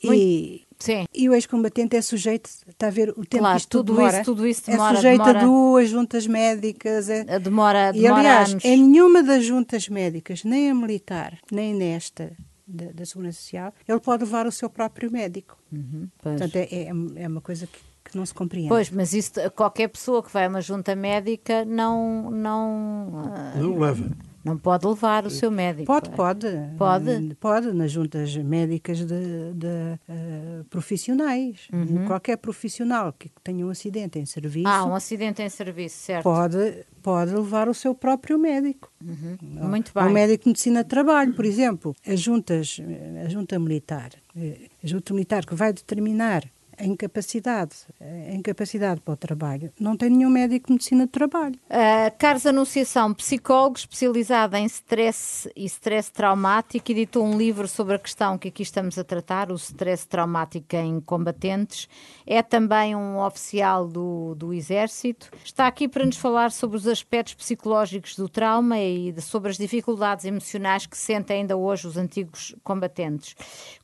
[0.02, 1.06] E, Sim.
[1.14, 4.16] e o ex-combatente é sujeito, está a ver o tempo Claro, tudo demora.
[4.16, 5.40] isso- tudo isso demora, É sujeito demora.
[5.40, 7.08] a duas juntas médicas.
[7.08, 8.64] É, A Demora, e demora aliás, anos.
[8.64, 12.32] em nenhuma das juntas médicas, nem a militar, nem nesta
[12.66, 15.56] da, da Segurança Social, ele pode levar o seu próprio médico.
[15.72, 16.08] Uhum.
[16.22, 17.78] Portanto, é, é, é uma coisa que,
[18.10, 18.68] que não se compreende.
[18.68, 23.78] Pois, mas isso, qualquer pessoa que vai a uma junta médica não, não, ah, Não
[23.78, 24.06] leva.
[24.44, 25.86] não pode levar o seu médico.
[25.86, 26.12] Pode, é.
[26.12, 26.46] pode.
[26.78, 27.34] Pode?
[27.40, 31.68] Pode, nas juntas médicas de, de, eh, profissionais.
[32.06, 34.74] Qualquer profissional que tenha um acidente em serviço Uhum.
[34.74, 36.22] Ah, um acidente em serviço, certo.
[36.22, 38.90] pode, pode levar o seu próprio médico.
[39.04, 39.36] Uhum.
[39.68, 40.10] Muito Ou bem.
[40.10, 41.94] Um médico de medicina de trabalho, por exemplo.
[42.06, 42.80] As juntas,
[43.24, 46.44] a junta militar, eh, a junta militar que vai determinar
[46.78, 51.56] a incapacidade, a incapacidade para o trabalho, não tem nenhum médico de medicina de trabalho.
[51.70, 57.98] Uh, Carlos Anunciação, psicólogo especializado em stress e stress traumático, editou um livro sobre a
[57.98, 61.88] questão que aqui estamos a tratar, o stress traumático em combatentes.
[62.26, 65.30] É também um oficial do, do Exército.
[65.44, 69.56] Está aqui para nos falar sobre os aspectos psicológicos do trauma e de- sobre as
[69.56, 73.34] dificuldades emocionais que sentem ainda hoje os antigos combatentes.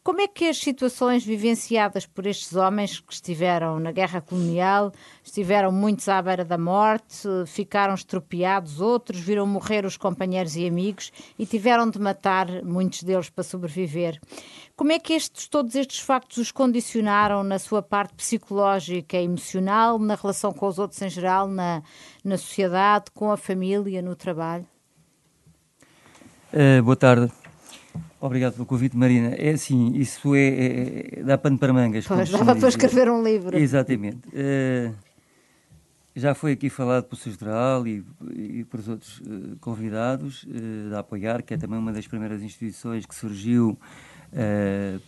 [0.03, 4.93] Como é que as situações vivenciadas por estes homens homens que estiveram na guerra colonial,
[5.23, 11.13] estiveram muitos à beira da morte, ficaram estropiados, outros viram morrer os companheiros e amigos
[11.39, 14.21] e tiveram de matar muitos deles para sobreviver.
[14.75, 19.99] Como é que estes, todos estes factos os condicionaram na sua parte psicológica e emocional,
[19.99, 21.83] na relação com os outros em geral, na,
[22.25, 24.67] na sociedade, com a família, no trabalho?
[26.53, 27.42] Uh, boa tarde.
[28.21, 29.35] Obrigado pelo convite, Marina.
[29.35, 32.07] É assim, isso é, é, é dá pano para mangas.
[32.07, 33.59] Pois, dava para escrever um livro.
[33.59, 34.29] Exatamente.
[34.29, 34.95] Uh,
[36.15, 37.37] já foi aqui falado pelo Sr.
[37.39, 42.07] Geral e, e por outros uh, convidados uh, da Apoiar, que é também uma das
[42.07, 43.79] primeiras instituições que surgiu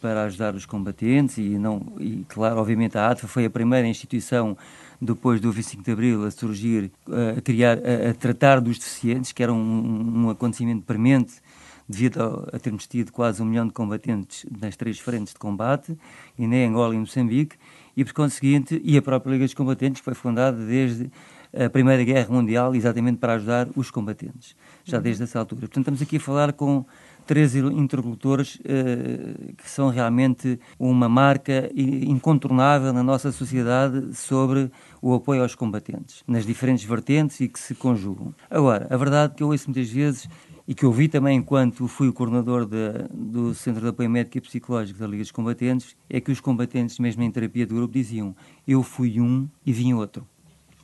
[0.03, 4.55] para ajudar os combatentes e, não, e, claro, obviamente a ATFA foi a primeira instituição
[5.01, 6.93] depois do 25 de Abril a surgir,
[7.35, 11.41] a criar, a, a tratar dos deficientes, que era um, um acontecimento premente
[11.89, 15.97] devido a, a termos tido quase um milhão de combatentes nas três frentes de combate,
[16.39, 17.57] e nem Angola e Moçambique,
[17.97, 21.11] e por conseguinte, e a própria Liga dos Combatentes foi fundada desde
[21.57, 25.63] a Primeira Guerra Mundial, exatamente para ajudar os combatentes, já desde essa altura.
[25.63, 26.85] Portanto, estamos aqui a falar com
[27.27, 34.71] três interlocutores uh, que são realmente uma marca incontornável na nossa sociedade sobre
[35.01, 38.35] o apoio aos combatentes, nas diferentes vertentes e que se conjugam.
[38.51, 40.29] Agora, a verdade que eu ouço muitas vezes
[40.67, 44.39] e que eu vi também enquanto fui o coordenador de, do Centro de Apoio Médico
[44.39, 47.93] e Psicológico da Liga dos Combatentes, é que os combatentes, mesmo em terapia de grupo,
[47.93, 48.35] diziam
[48.67, 50.27] eu fui um e vim outro.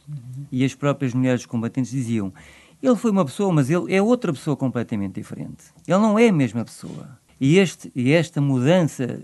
[0.08, 0.46] Uhum.
[0.52, 2.32] E as próprias mulheres combatentes diziam
[2.82, 5.64] ele foi uma pessoa, mas ele é outra pessoa completamente diferente.
[5.86, 7.18] Ele não é a mesma pessoa.
[7.38, 9.20] E, este, e esta mudança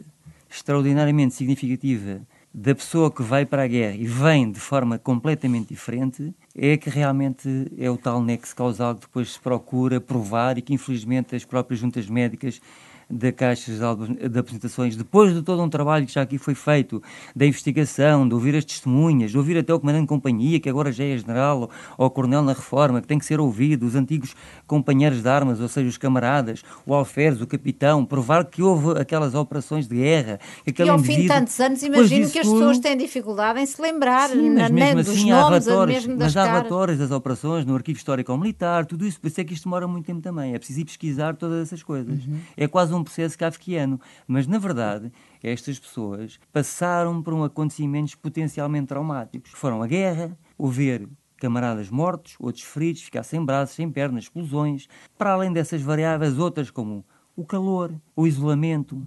[0.49, 2.21] extraordinariamente significativa
[2.53, 6.88] da pessoa que vai para a guerra e vem de forma completamente diferente é que
[6.88, 11.45] realmente é o tal nexo causal que depois se procura provar e que infelizmente as
[11.45, 12.61] próprias juntas médicas
[13.09, 17.03] da caixas de apresentações, depois de todo um trabalho que já aqui foi feito,
[17.35, 20.90] da investigação, de ouvir as testemunhas, de ouvir até o comandante de companhia, que agora
[20.90, 24.35] já é general, ou o coronel na reforma, que tem que ser ouvido, os antigos
[24.66, 29.35] companheiros de armas, ou seja, os camaradas, o alferes, o capitão, provar que houve aquelas
[29.35, 30.40] operações de guerra.
[30.66, 34.31] E ao fim de tantos anos, imagino que as pessoas têm dificuldade em se lembrar
[34.31, 37.11] Sim, mas mesmo na, assim, dos há nomes, relatórios, mesmo das mas há relatórios das
[37.11, 40.55] operações no arquivo histórico-militar, tudo isso, por isso é que isto demora muito tempo também.
[40.55, 42.27] É preciso ir pesquisar todas essas coisas.
[42.27, 42.38] Uhum.
[42.57, 44.01] É quase um processo kafkiano.
[44.27, 49.53] Mas, na verdade, estas pessoas passaram por um acontecimentos potencialmente traumáticos.
[49.53, 54.89] Foram a guerra, o ver camaradas mortos, outros feridos, ficar sem braços, sem pernas, explosões.
[55.19, 57.05] Para além dessas variáveis, outras como
[57.37, 59.03] o calor, o isolamento,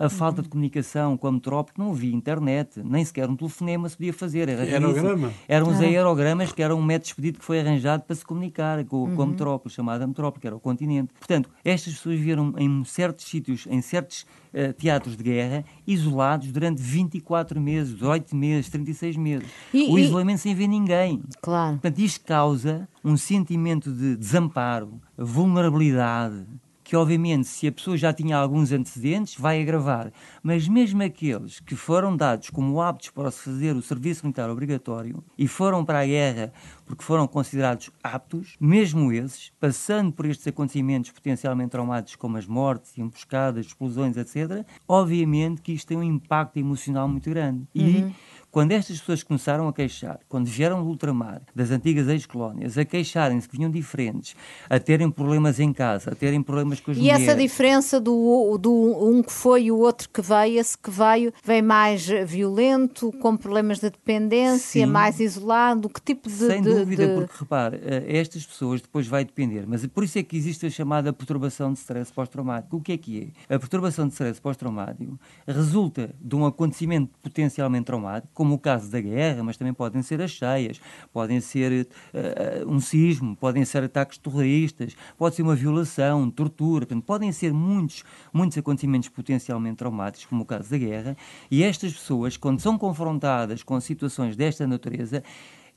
[0.00, 3.98] a falta de comunicação com a metrópole, não havia internet, nem sequer um telefonema se
[3.98, 4.48] podia fazer.
[4.48, 5.30] Era Aerograma?
[5.46, 5.84] Eram os ah.
[5.84, 9.14] aerogramas, que era um método expedito que foi arranjado para se comunicar com, uhum.
[9.14, 9.30] com a uhum.
[9.32, 11.12] metrópole, chamada metrópole, que era o continente.
[11.18, 16.80] Portanto, estas pessoas viveram em certos sítios, em certos uh, teatros de guerra, isolados durante
[16.80, 19.48] 24 meses, 18 meses, 36 meses.
[19.74, 21.22] E, o isolamento sem ver ninguém.
[21.42, 21.72] Claro.
[21.72, 26.46] Portanto, isto causa um sentimento de desamparo, vulnerabilidade,
[26.90, 30.12] que obviamente se a pessoa já tinha alguns antecedentes, vai agravar.
[30.42, 35.22] Mas mesmo aqueles que foram dados como aptos para se fazer o serviço militar obrigatório
[35.38, 36.52] e foram para a guerra
[36.84, 42.98] porque foram considerados aptos, mesmo esses, passando por estes acontecimentos potencialmente traumáticos como as mortes,
[42.98, 47.68] emboscadas, explosões, etc., obviamente que isto tem um impacto emocional muito grande.
[47.72, 48.12] E uhum
[48.50, 53.48] quando estas pessoas começaram a queixar, quando vieram do ultramar, das antigas ex-colónias, a queixarem-se
[53.48, 54.34] que vinham diferentes,
[54.68, 57.20] a terem problemas em casa, a terem problemas com as e mulheres...
[57.20, 60.90] E essa diferença do, do um que foi e o outro que veio, esse que
[60.90, 64.90] veio, vem mais violento, com problemas de dependência, Sim.
[64.90, 65.88] mais isolado?
[65.88, 66.34] Que tipo de...
[66.34, 67.14] Sem de, dúvida, de...
[67.14, 70.70] porque repare, eh, estas pessoas depois vai depender, mas por isso é que existe a
[70.70, 72.76] chamada perturbação de stress pós-traumático.
[72.76, 73.54] O que é que é?
[73.54, 78.98] A perturbação de stress pós-traumático resulta de um acontecimento potencialmente traumático, como o caso da
[78.98, 80.80] guerra, mas também podem ser as cheias,
[81.12, 87.04] podem ser uh, um sismo, podem ser ataques terroristas, pode ser uma violação, tortura, portanto,
[87.04, 91.18] podem ser muitos, muitos acontecimentos potencialmente traumáticos, como o caso da guerra,
[91.50, 95.22] e estas pessoas, quando são confrontadas com situações desta natureza,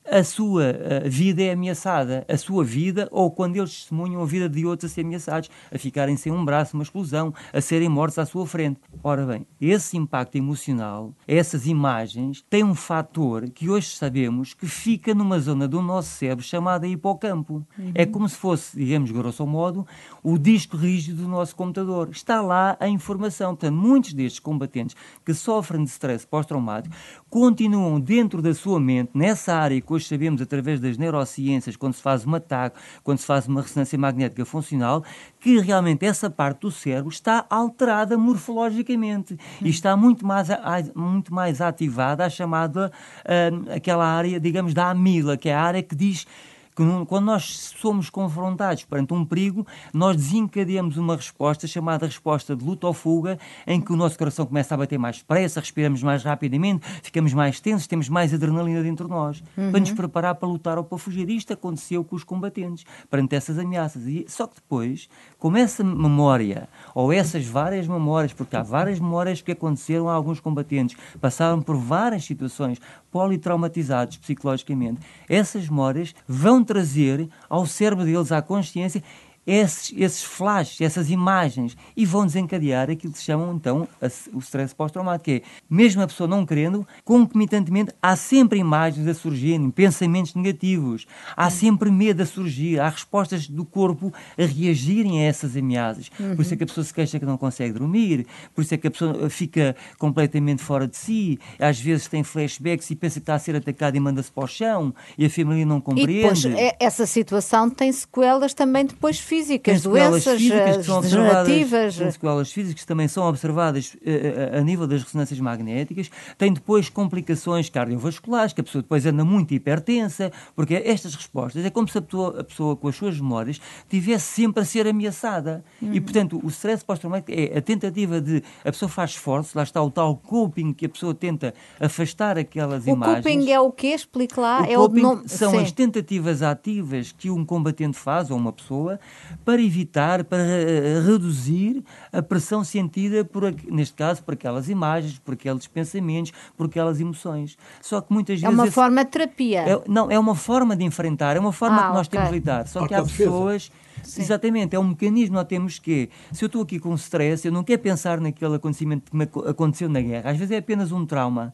[0.09, 4.49] a sua a vida é ameaçada, a sua vida, ou quando eles testemunham a vida
[4.49, 8.19] de outros a ser ameaçados, a ficarem sem um braço, uma explosão, a serem mortos
[8.19, 8.79] à sua frente.
[9.03, 15.13] Ora bem, esse impacto emocional, essas imagens, têm um fator que hoje sabemos que fica
[15.13, 17.65] numa zona do nosso cérebro chamada hipocampo.
[17.77, 17.91] Uhum.
[17.95, 19.85] É como se fosse, digamos, grosso modo,
[20.21, 22.09] o disco rígido do nosso computador.
[22.11, 23.55] Está lá a informação.
[23.55, 26.95] Portanto, muitos destes combatentes que sofrem de stress pós-traumático
[27.29, 32.25] continuam dentro da sua mente, nessa área hoje sabemos através das neurociências, quando se faz
[32.25, 35.03] um ataque, quando se faz uma ressonância magnética funcional,
[35.39, 40.47] que realmente essa parte do cérebro está alterada morfologicamente e está muito mais,
[40.95, 42.91] muito mais ativada a chamada,
[43.25, 46.25] uh, aquela área, digamos, da amila, que é a área que diz
[46.73, 52.87] quando nós somos confrontados perante um perigo, nós desencadeamos uma resposta chamada resposta de luta
[52.87, 56.85] ou fuga, em que o nosso coração começa a bater mais depressa, respiramos mais rapidamente,
[57.01, 59.71] ficamos mais tensos, temos mais adrenalina dentro de nós, uhum.
[59.71, 61.29] para nos preparar para lutar ou para fugir.
[61.29, 64.07] Isto aconteceu com os combatentes, perante essas ameaças.
[64.07, 69.41] E, só que depois, como essa memória, ou essas várias memórias, porque há várias memórias
[69.41, 72.79] que aconteceram a alguns combatentes, passaram por várias situações
[73.13, 74.99] politraumatizados psicologicamente,
[75.29, 79.03] essas memórias vão trazer ao cérebro deles, à consciência,
[79.45, 83.87] esses, esses flashes, essas imagens, e vão desencadear aquilo que se chama então
[84.33, 89.13] o stress pós-traumático, que é, mesmo a pessoa não querendo, concomitantemente há sempre imagens a
[89.13, 95.23] surgirem, pensamentos negativos, há sempre medo a surgir, há respostas do corpo a reagirem a
[95.25, 96.09] essas ameaças.
[96.19, 96.35] Uhum.
[96.35, 98.77] Por isso é que a pessoa se queixa que não consegue dormir, por isso é
[98.77, 103.23] que a pessoa fica completamente fora de si, às vezes tem flashbacks e pensa que
[103.23, 106.11] está a ser atacada e manda-se para o chão, e a família não compreende.
[106.11, 111.97] E depois, é, essa situação tem sequelas também depois físicas, doenças físicas que são degenerativas.
[111.97, 116.11] Tem sequelas físicas que também são observadas uh, a nível das ressonâncias magnéticas.
[116.37, 121.69] Tem depois complicações cardiovasculares, que a pessoa depois anda muito hipertensa, porque estas respostas é
[121.69, 123.59] como se a pessoa, a pessoa com as suas memórias
[123.89, 125.63] tivesse sempre a ser ameaçada.
[125.81, 125.93] Uhum.
[125.93, 128.43] E, portanto, o stress pós-traumático é a tentativa de.
[128.63, 132.85] A pessoa faz esforço, lá está o tal coping que a pessoa tenta afastar aquelas
[132.85, 133.19] o imagens.
[133.19, 133.87] O coping é o quê?
[133.87, 134.61] Explique lá.
[134.61, 135.59] O é o são Sim.
[135.59, 138.99] as tentativas ativas que um combatente faz, ou uma pessoa,
[139.43, 145.33] para evitar, para eh, reduzir a pressão sentida, por, neste caso, por aquelas imagens, por
[145.33, 147.57] aqueles pensamentos, por aquelas emoções.
[147.81, 148.45] Só que muitas vezes.
[148.45, 149.61] É uma esse, forma de terapia.
[149.61, 152.19] É, não, é uma forma de enfrentar, é uma forma ah, que nós okay.
[152.19, 152.67] temos de lidar.
[152.67, 153.71] Só que há pessoas.
[154.03, 154.21] Sim.
[154.21, 157.63] Exatamente, é um mecanismo nós temos que, se eu estou aqui com stress, eu não
[157.63, 161.53] quero pensar naquele acontecimento que me aconteceu na guerra, às vezes é apenas um trauma.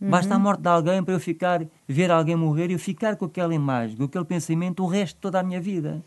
[0.00, 0.10] Uhum.
[0.10, 3.26] Basta a morte de alguém para eu ficar, ver alguém morrer e eu ficar com
[3.26, 6.02] aquela imagem, com aquele pensamento o resto de toda a minha vida.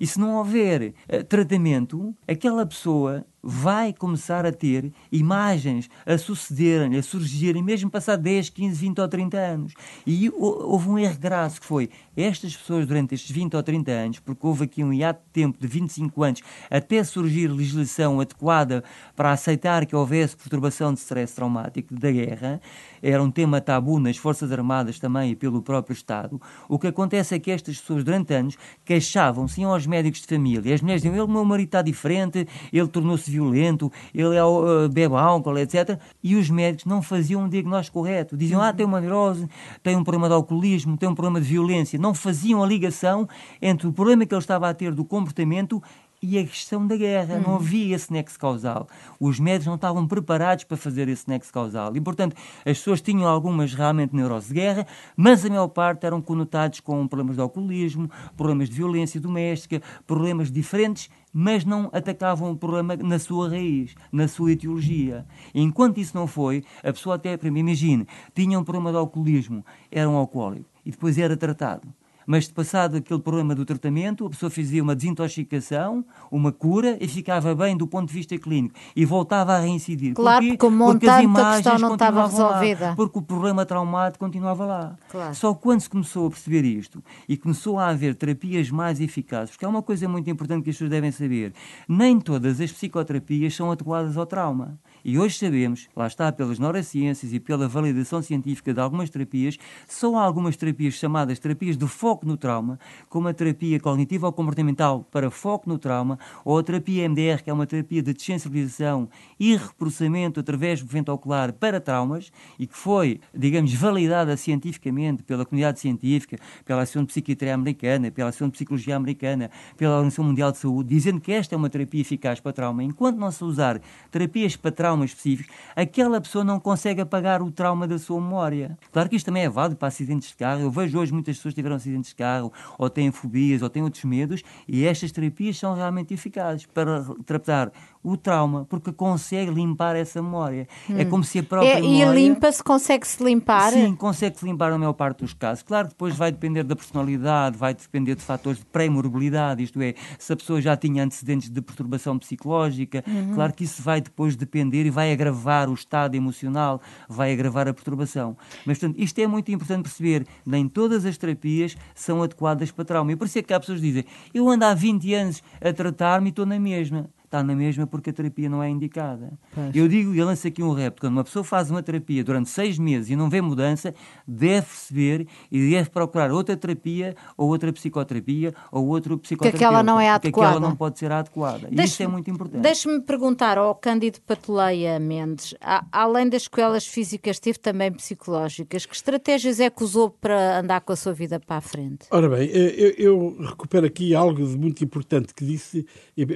[0.00, 6.96] E se não houver uh, tratamento, aquela pessoa vai começar a ter imagens a sucederem,
[6.96, 9.74] a surgirem, mesmo passar 10, 15, 20 ou 30 anos.
[10.06, 14.18] E houve um erro graço que foi estas pessoas durante estes 20 ou 30 anos,
[14.18, 18.84] porque houve aqui um hiato de tempo de 25 anos até surgir legislação adequada
[19.16, 22.60] para aceitar que houvesse perturbação de stress traumático da guerra,
[23.02, 26.40] era um tema tabu nas Forças Armadas também e pelo próprio Estado.
[26.68, 30.80] O que acontece é que estas pessoas durante anos queixavam-se, aos médicos de família, as
[30.80, 35.58] mulheres diziam, ele, meu marido está diferente, ele tornou-se violento, ele é, uh, bebe álcool,
[35.58, 35.98] etc.
[36.22, 38.36] E os médicos não faziam um diagnóstico correto.
[38.36, 39.48] Diziam, ah, tem uma neurose,
[39.82, 41.98] tem um problema de alcoolismo, tem um problema de violência.
[41.98, 43.28] Não faziam a ligação
[43.60, 45.82] entre o problema que ele estava a ter do comportamento
[46.22, 47.36] e a questão da guerra.
[47.36, 47.42] Uhum.
[47.42, 48.88] Não havia esse nexo causal.
[49.18, 51.96] Os médicos não estavam preparados para fazer esse nexo causal.
[51.96, 56.20] E, portanto, as pessoas tinham algumas realmente neurose de guerra, mas a maior parte eram
[56.20, 62.56] conotados com problemas de alcoolismo, problemas de violência doméstica, problemas diferentes, mas não atacavam o
[62.56, 65.26] problema na sua raiz, na sua etiologia.
[65.54, 69.64] Enquanto isso não foi, a pessoa até, para mim, imagine, tinha um problema de alcoolismo,
[69.90, 71.88] era um alcoólico, e depois era tratado
[72.26, 77.54] mas passado aquele problema do tratamento, a pessoa fazia uma desintoxicação, uma cura e ficava
[77.54, 80.14] bem do ponto de vista clínico e voltava a reincidir.
[80.14, 82.90] Claro, porque, o montante porque as imagens questão não estava resolvida.
[82.90, 84.96] Lá, porque o problema traumático continuava lá.
[85.10, 85.34] Claro.
[85.34, 89.64] Só quando se começou a perceber isto e começou a haver terapias mais eficazes, porque
[89.64, 91.52] há uma coisa muito importante que as pessoas devem saber,
[91.88, 94.78] nem todas as psicoterapias são adequadas ao trauma.
[95.04, 99.56] E hoje sabemos, lá está, pelas neurociências e pela validação científica de algumas terapias,
[99.88, 102.78] só há algumas terapias chamadas terapias de foco no trauma,
[103.08, 107.50] como a terapia cognitiva ou comportamental para foco no trauma, ou a terapia MDR, que
[107.50, 112.76] é uma terapia de desensibilização e reprocessamento através do vento ocular para traumas, e que
[112.76, 118.52] foi, digamos, validada cientificamente pela comunidade científica, pela Associação de Psiquiatria Americana, pela Associação de
[118.52, 122.52] Psicologia Americana, pela Organização Mundial de Saúde, dizendo que esta é uma terapia eficaz para
[122.52, 122.82] trauma.
[122.84, 123.80] Enquanto não se usar
[124.10, 128.76] terapias para trauma, trauma específico, aquela pessoa não consegue apagar o trauma da sua memória.
[128.92, 130.60] Claro que isto também é válido para acidentes de carro.
[130.60, 133.82] Eu vejo hoje muitas pessoas que tiveram acidentes de carro, ou têm fobias, ou têm
[133.82, 137.70] outros medos, e estas terapias são realmente eficazes para tratar
[138.02, 140.66] o trauma, porque consegue limpar essa memória.
[140.88, 140.98] É hum.
[140.98, 142.18] É como se a própria é, memória...
[142.18, 143.72] E limpa-se, consegue-se limpar?
[143.72, 145.62] Sim, consegue-se limpar na maior parte dos casos.
[145.62, 149.94] Claro que depois vai depender da personalidade, vai depender de fatores de pré-morbilidade, isto é,
[150.18, 153.34] se a pessoa já tinha antecedentes de perturbação psicológica, uhum.
[153.34, 157.74] claro que isso vai depois depender e vai agravar o estado emocional, vai agravar a
[157.74, 158.36] perturbação.
[158.66, 160.26] Mas, portanto, isto é muito importante perceber.
[160.44, 163.12] Nem todas as terapias são adequadas para trauma.
[163.12, 165.72] E por isso é que há pessoas que dizem: Eu ando há 20 anos a
[165.72, 169.32] tratar-me e estou na mesma está na mesma porque a terapia não é indicada.
[169.54, 169.74] Pois.
[169.74, 172.76] Eu digo e lanço aqui um repto: quando uma pessoa faz uma terapia durante seis
[172.76, 173.94] meses e não vê mudança,
[174.26, 179.58] deve perceber e deve procurar outra terapia ou outra psicoterapia ou outro psicoterapeuta.
[179.58, 180.30] Que aquela não é adequada.
[180.30, 181.68] Porque aquela não pode ser adequada.
[181.70, 182.62] E isso é muito importante.
[182.62, 188.84] Deixe-me perguntar ao Cândido Pateleia Mendes, a, além das escolas físicas, teve também psicológicas.
[188.84, 192.06] Que estratégias é que usou para andar com a sua vida para a frente?
[192.10, 195.86] Ora bem, eu, eu recupero aqui algo de muito importante que disse,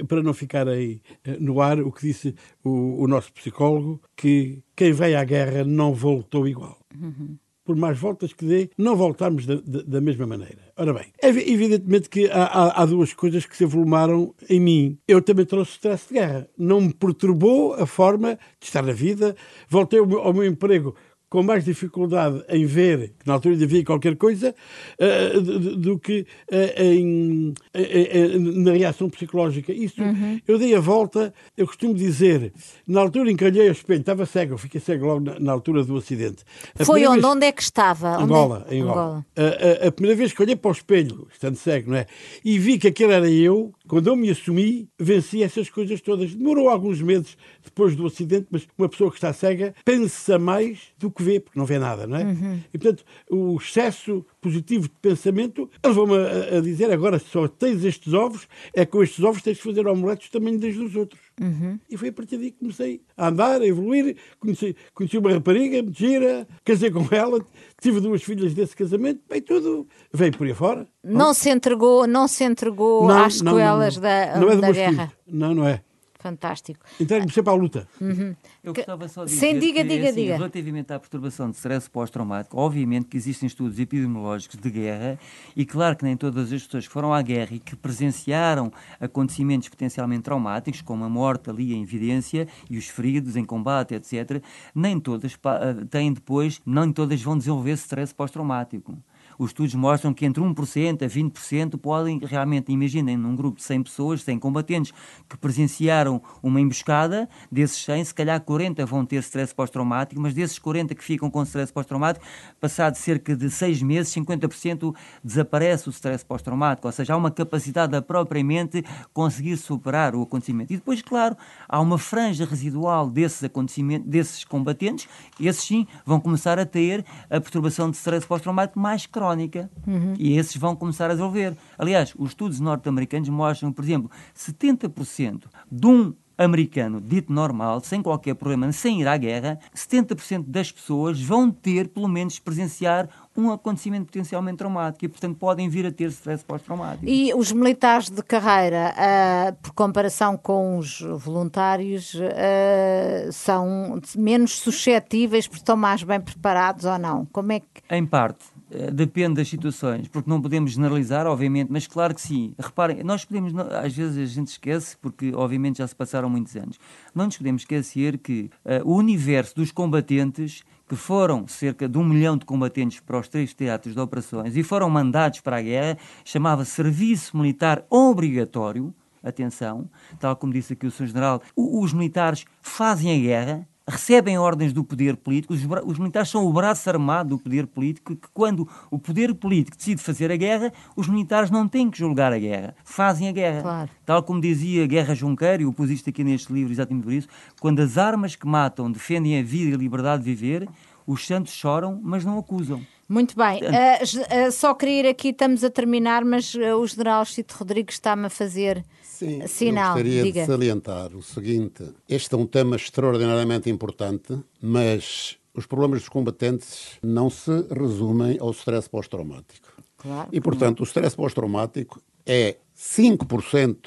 [0.07, 0.84] para não ficar aí
[1.23, 5.63] eh, no ar o que disse o, o nosso psicólogo, que quem veio à guerra
[5.63, 6.77] não voltou igual.
[6.93, 10.71] Uhum por mais voltas que dê, não voltamos da, da, da, mesma maneira.
[10.77, 14.97] Ora bem, evidentemente que há, há, há, duas coisas que se avolumaram em mim.
[15.07, 16.47] Eu também trouxe stress de guerra.
[16.55, 19.35] Não me perturbou a forma de estar na vida.
[19.67, 20.95] Voltei ao meu, ao meu emprego
[21.35, 24.55] com mais dificuldade em ver, que na altura havia qualquer coisa,
[24.97, 29.73] uh, do, do, que uh, em, em, na reação psicológica.
[29.73, 30.39] Isso, uhum.
[30.47, 32.53] eu dei a volta, eu costumo dizer,
[32.87, 36.45] na altura encalhei ao espelho, estava cego, fiquei cego logo na, na altura do acidente.
[36.79, 37.19] A Foi onde?
[37.19, 38.15] Vez, onde é que estava?
[38.15, 38.75] Angola, é?
[38.75, 39.01] em Angola.
[39.01, 39.25] Angola.
[39.35, 42.05] A, a, a, primeira vez que olhei para o espelho, estando cego, não é?
[42.45, 46.33] E vi que aquele era eu, quando eu me assumi, venci essas coisas todas.
[46.33, 51.11] Demorou alguns meses depois do acidente, mas uma pessoa que está cega pensa mais do
[51.11, 52.23] que vê, porque não vê nada, não é?
[52.23, 52.59] Uhum.
[52.73, 58.13] E, portanto, o excesso positivo de pensamento levou-me a, a, dizer agora só tens estes
[58.13, 61.21] ovos, é com estes ovos tens de fazer omeletes também desde os outros.
[61.41, 61.79] Uhum.
[61.89, 64.15] E foi a partir daí que comecei a andar, a evoluir.
[64.39, 67.43] Conheci, conheci uma rapariga, gira, casei com ela,
[67.81, 70.87] tive duas filhas desse casamento, bem tudo veio por aí fora.
[71.03, 75.07] Não, se entregou, não se entregou não, às sequelas da, não é da guerra.
[75.07, 75.39] Filhos.
[75.39, 75.81] Não, não é
[76.25, 76.83] fantástico.
[76.99, 77.87] Entregue-me sempre à luta.
[78.01, 78.35] Uhum.
[78.63, 80.37] Eu gostava só de dizer Sim, diga, que, diga, assim, diga.
[80.37, 85.19] relativamente à perturbação de stress pós-traumático, obviamente que existem estudos epidemiológicos de guerra
[85.55, 89.69] e claro que nem todas as pessoas que foram à guerra e que presenciaram acontecimentos
[89.69, 94.41] potencialmente traumáticos, como a morte ali em evidência e os feridos em combate, etc.,
[94.73, 98.97] nem todas eh, têm depois, nem todas vão desenvolver stress pós-traumático.
[99.37, 103.83] Os estudos mostram que entre 1% a 20% podem realmente, imaginem, num grupo de 100
[103.83, 104.93] pessoas, 100 combatentes
[105.29, 110.57] que presenciaram uma emboscada, desses 100, se calhar 40 vão ter stress pós-traumático, mas desses
[110.57, 112.25] 40 que ficam com stress pós-traumático,
[112.59, 117.95] passado cerca de 6 meses, 50% desaparece o stress pós-traumático, ou seja, há uma capacidade
[117.95, 118.83] a propriamente
[119.13, 120.71] conseguir superar o acontecimento.
[120.71, 121.35] E depois, claro,
[121.67, 125.07] há uma franja residual desses acontecimentos, desses combatentes,
[125.39, 130.13] esses sim vão começar a ter a perturbação de stress pós-traumático mais crónica crónica uhum.
[130.17, 131.55] e esses vão começar a desenvolver.
[131.77, 138.35] Aliás, os estudos norte-americanos mostram, por exemplo, 70% de um americano dito normal, sem qualquer
[138.35, 143.07] problema, sem ir à guerra, 70% das pessoas vão ter, pelo menos, presenciar
[143.37, 147.05] um acontecimento potencialmente traumático e, portanto, podem vir a ter stress pós-traumático.
[147.05, 155.47] E os militares de carreira, uh, por comparação com os voluntários, uh, são menos suscetíveis
[155.47, 157.25] porque estão mais bem preparados ou não?
[157.31, 157.65] Como é que...
[157.89, 158.54] Em parte
[158.93, 162.53] depende das situações, porque não podemos generalizar, obviamente, mas claro que sim.
[162.59, 166.77] Reparem, nós podemos, às vezes a gente esquece, porque obviamente já se passaram muitos anos,
[167.13, 172.03] não nos podemos esquecer que uh, o universo dos combatentes, que foram cerca de um
[172.03, 175.97] milhão de combatentes para os três teatros de operações e foram mandados para a guerra,
[176.23, 178.93] chamava Serviço Militar Obrigatório.
[179.23, 181.07] Atenção, tal como disse aqui o Sr.
[181.07, 186.45] General, os militares fazem a guerra, recebem ordens do poder político, os, os, militares são
[186.45, 190.73] o braço armado do poder político, que quando o poder político decide fazer a guerra,
[190.95, 193.61] os militares não têm que julgar a guerra, fazem a guerra.
[193.61, 193.89] Claro.
[194.05, 197.27] Tal como dizia Guerra Junqueiro, e eu pus isto aqui neste livro exatamente por isso,
[197.61, 200.67] quando as armas que matam defendem a vida e a liberdade de viver,
[201.05, 202.81] os santos choram, mas não acusam.
[203.07, 203.61] Muito bem.
[203.61, 207.95] Uh, uh, só queria ir aqui, estamos a terminar, mas uh, o general Chito Rodrigues
[207.95, 208.83] está-me a fazer
[209.15, 209.97] Sim, sinal.
[209.97, 210.41] Eu gostaria Diga.
[210.41, 216.97] de salientar o seguinte: este é um tema extraordinariamente importante, mas os problemas dos combatentes
[217.01, 219.73] não se resumem ao stress pós-traumático.
[219.97, 223.77] Claro, e, portanto, o stress pós-traumático é 5%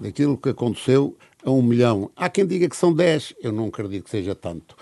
[0.00, 2.10] daquilo que aconteceu a um milhão.
[2.16, 4.74] Há quem diga que são 10, eu não acredito que seja tanto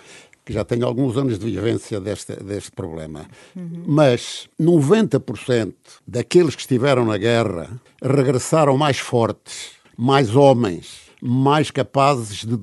[0.45, 3.25] que já tenho alguns anos de vivência deste, deste problema.
[3.55, 3.83] Uhum.
[3.87, 5.73] Mas 90%
[6.07, 12.59] daqueles que estiveram na guerra regressaram mais fortes, mais homens, mais capazes de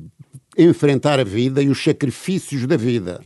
[0.57, 3.21] enfrentar a vida e os sacrifícios da vida.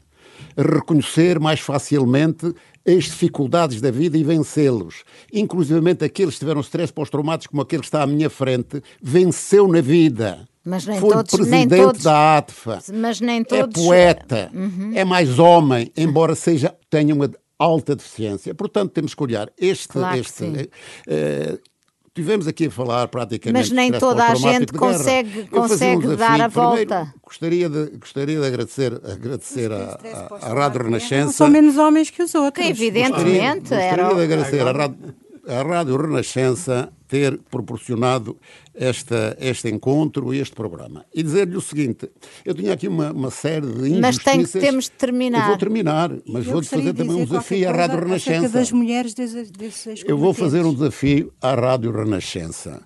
[0.56, 2.54] Reconhecer mais facilmente
[2.86, 5.02] as dificuldades da vida e vencê-los.
[5.32, 9.80] Inclusive aqueles que tiveram stress pós-traumáticos, como aquele que está à minha frente, venceu na
[9.80, 12.78] vida Mas nem foi todos, presidente nem todos, da ATFA.
[12.94, 13.82] Mas nem todos.
[13.82, 14.92] É poeta, uhum.
[14.94, 18.54] é mais homem, embora seja tenha uma alta deficiência.
[18.54, 19.88] Portanto, temos que olhar este.
[19.88, 21.58] Claro este uh,
[22.16, 23.52] tivemos aqui a falar praticamente.
[23.52, 27.12] Mas nem toda a gente consegue, consegue um dar a volta.
[27.22, 29.98] Gostaria de, gostaria de agradecer, agradecer à,
[30.54, 31.32] Rádio Renascença.
[31.32, 32.64] São menos homens que os outros.
[32.64, 33.68] Que evidentemente.
[33.68, 34.96] Gostaria, gostaria de agradecer à Rádio,
[35.46, 38.36] à Rádio Renascença ter proporcionado
[38.74, 41.04] esta, este encontro e este programa.
[41.14, 42.10] E dizer-lhe o seguinte:
[42.44, 44.00] eu tinha aqui uma, uma série de injustiças.
[44.00, 45.42] Mas tem que temos de terminar.
[45.42, 48.48] Eu vou terminar, mas vou-lhe fazer de também um desafio à Rádio Renascença.
[48.48, 52.82] das mulheres desses, Eu vou fazer um desafio à Rádio Renascença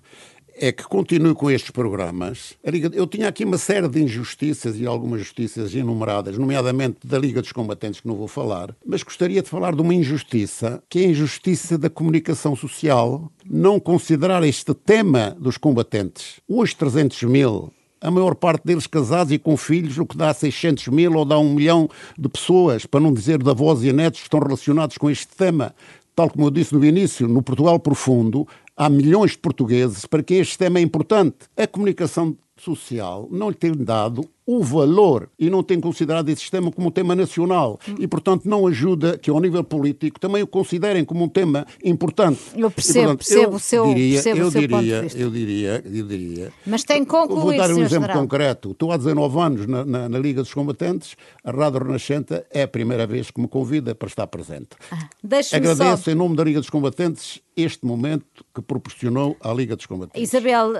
[0.61, 2.53] é que continue com estes programas.
[2.93, 7.51] Eu tinha aqui uma série de injustiças e algumas justiças enumeradas, nomeadamente da Liga dos
[7.51, 11.09] Combatentes, que não vou falar, mas gostaria de falar de uma injustiça, que é a
[11.09, 16.39] injustiça da comunicação social, não considerar este tema dos combatentes.
[16.47, 20.87] Hoje, 300 mil a maior parte deles casados e com filhos, o que dá 600
[20.87, 21.87] mil ou dá um milhão
[22.17, 25.73] de pessoas, para não dizer de avós e netos que estão relacionados com este tema.
[26.15, 28.47] Tal como eu disse no início, no Portugal profundo,
[28.81, 31.37] há milhões de portugueses para quem este tema é importante.
[31.55, 36.69] A comunicação social não lhe tem dado o valor e não tem considerado esse sistema
[36.69, 41.05] como um tema nacional e, portanto, não ajuda que, ao nível político, também o considerem
[41.05, 42.41] como um tema importante.
[42.53, 44.85] Eu percebo, e, portanto, percebo, eu o seu, diria, percebo eu o seu diria, ponto
[44.85, 45.19] de vista.
[45.19, 46.53] Eu diria, eu diria...
[46.67, 48.21] Mas tem que concluir, Vou dar um exemplo general.
[48.21, 48.71] concreto.
[48.71, 52.67] Estou há 19 anos na, na, na, Liga dos Combatentes, a Rádio Renascente é a
[52.67, 54.69] primeira vez que me convida para estar presente.
[54.91, 55.07] Ah,
[55.53, 56.11] Agradeço só...
[56.11, 60.21] em nome da Liga dos Combatentes este momento que proporcionou à Liga dos Combatentes.
[60.21, 60.73] Isabel,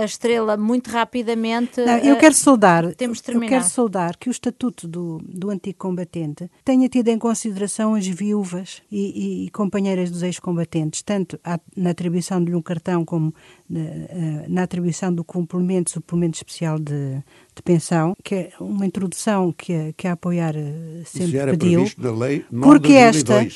[0.00, 1.80] a estrela, muito rapidamente...
[1.80, 2.77] Não, eu quero saudar...
[2.96, 7.18] Temos de terminar quero saudar que o Estatuto do, do Antigo Combatente tenha tido em
[7.18, 11.38] consideração as viúvas e, e companheiras dos ex-combatentes, tanto
[11.76, 13.34] na atribuição de um cartão como
[13.68, 17.22] na, eh, na atribuição do complemento, suplemento especial de,
[17.54, 21.50] de pensão, que é uma introdução que a, que a apoiar eh, sempre Isso era
[21.52, 21.80] pediu.
[21.80, 23.46] Previsto da lei 9 porque esta,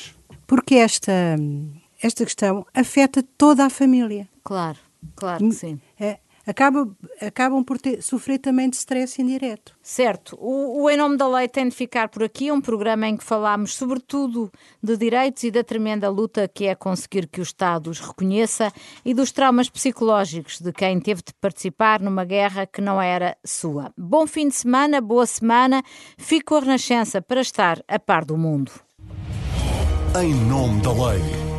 [0.47, 1.35] porque esta,
[2.01, 4.27] esta questão afeta toda a família.
[4.43, 4.77] Claro,
[5.15, 5.79] claro que sim.
[6.45, 6.89] Acaba,
[7.21, 9.75] acabam por ter, sofrer também de stress indireto.
[9.81, 10.37] Certo.
[10.39, 13.23] O, o Em Nome da Lei tem de ficar por aqui, um programa em que
[13.23, 17.99] falamos sobretudo de direitos e da tremenda luta que é conseguir que o Estado os
[17.99, 18.71] reconheça
[19.05, 23.93] e dos traumas psicológicos de quem teve de participar numa guerra que não era sua.
[23.97, 25.81] Bom fim de semana, boa semana.
[26.17, 28.71] Fico a Renascença para estar a par do mundo.
[30.21, 31.52] Em Nome da Lei.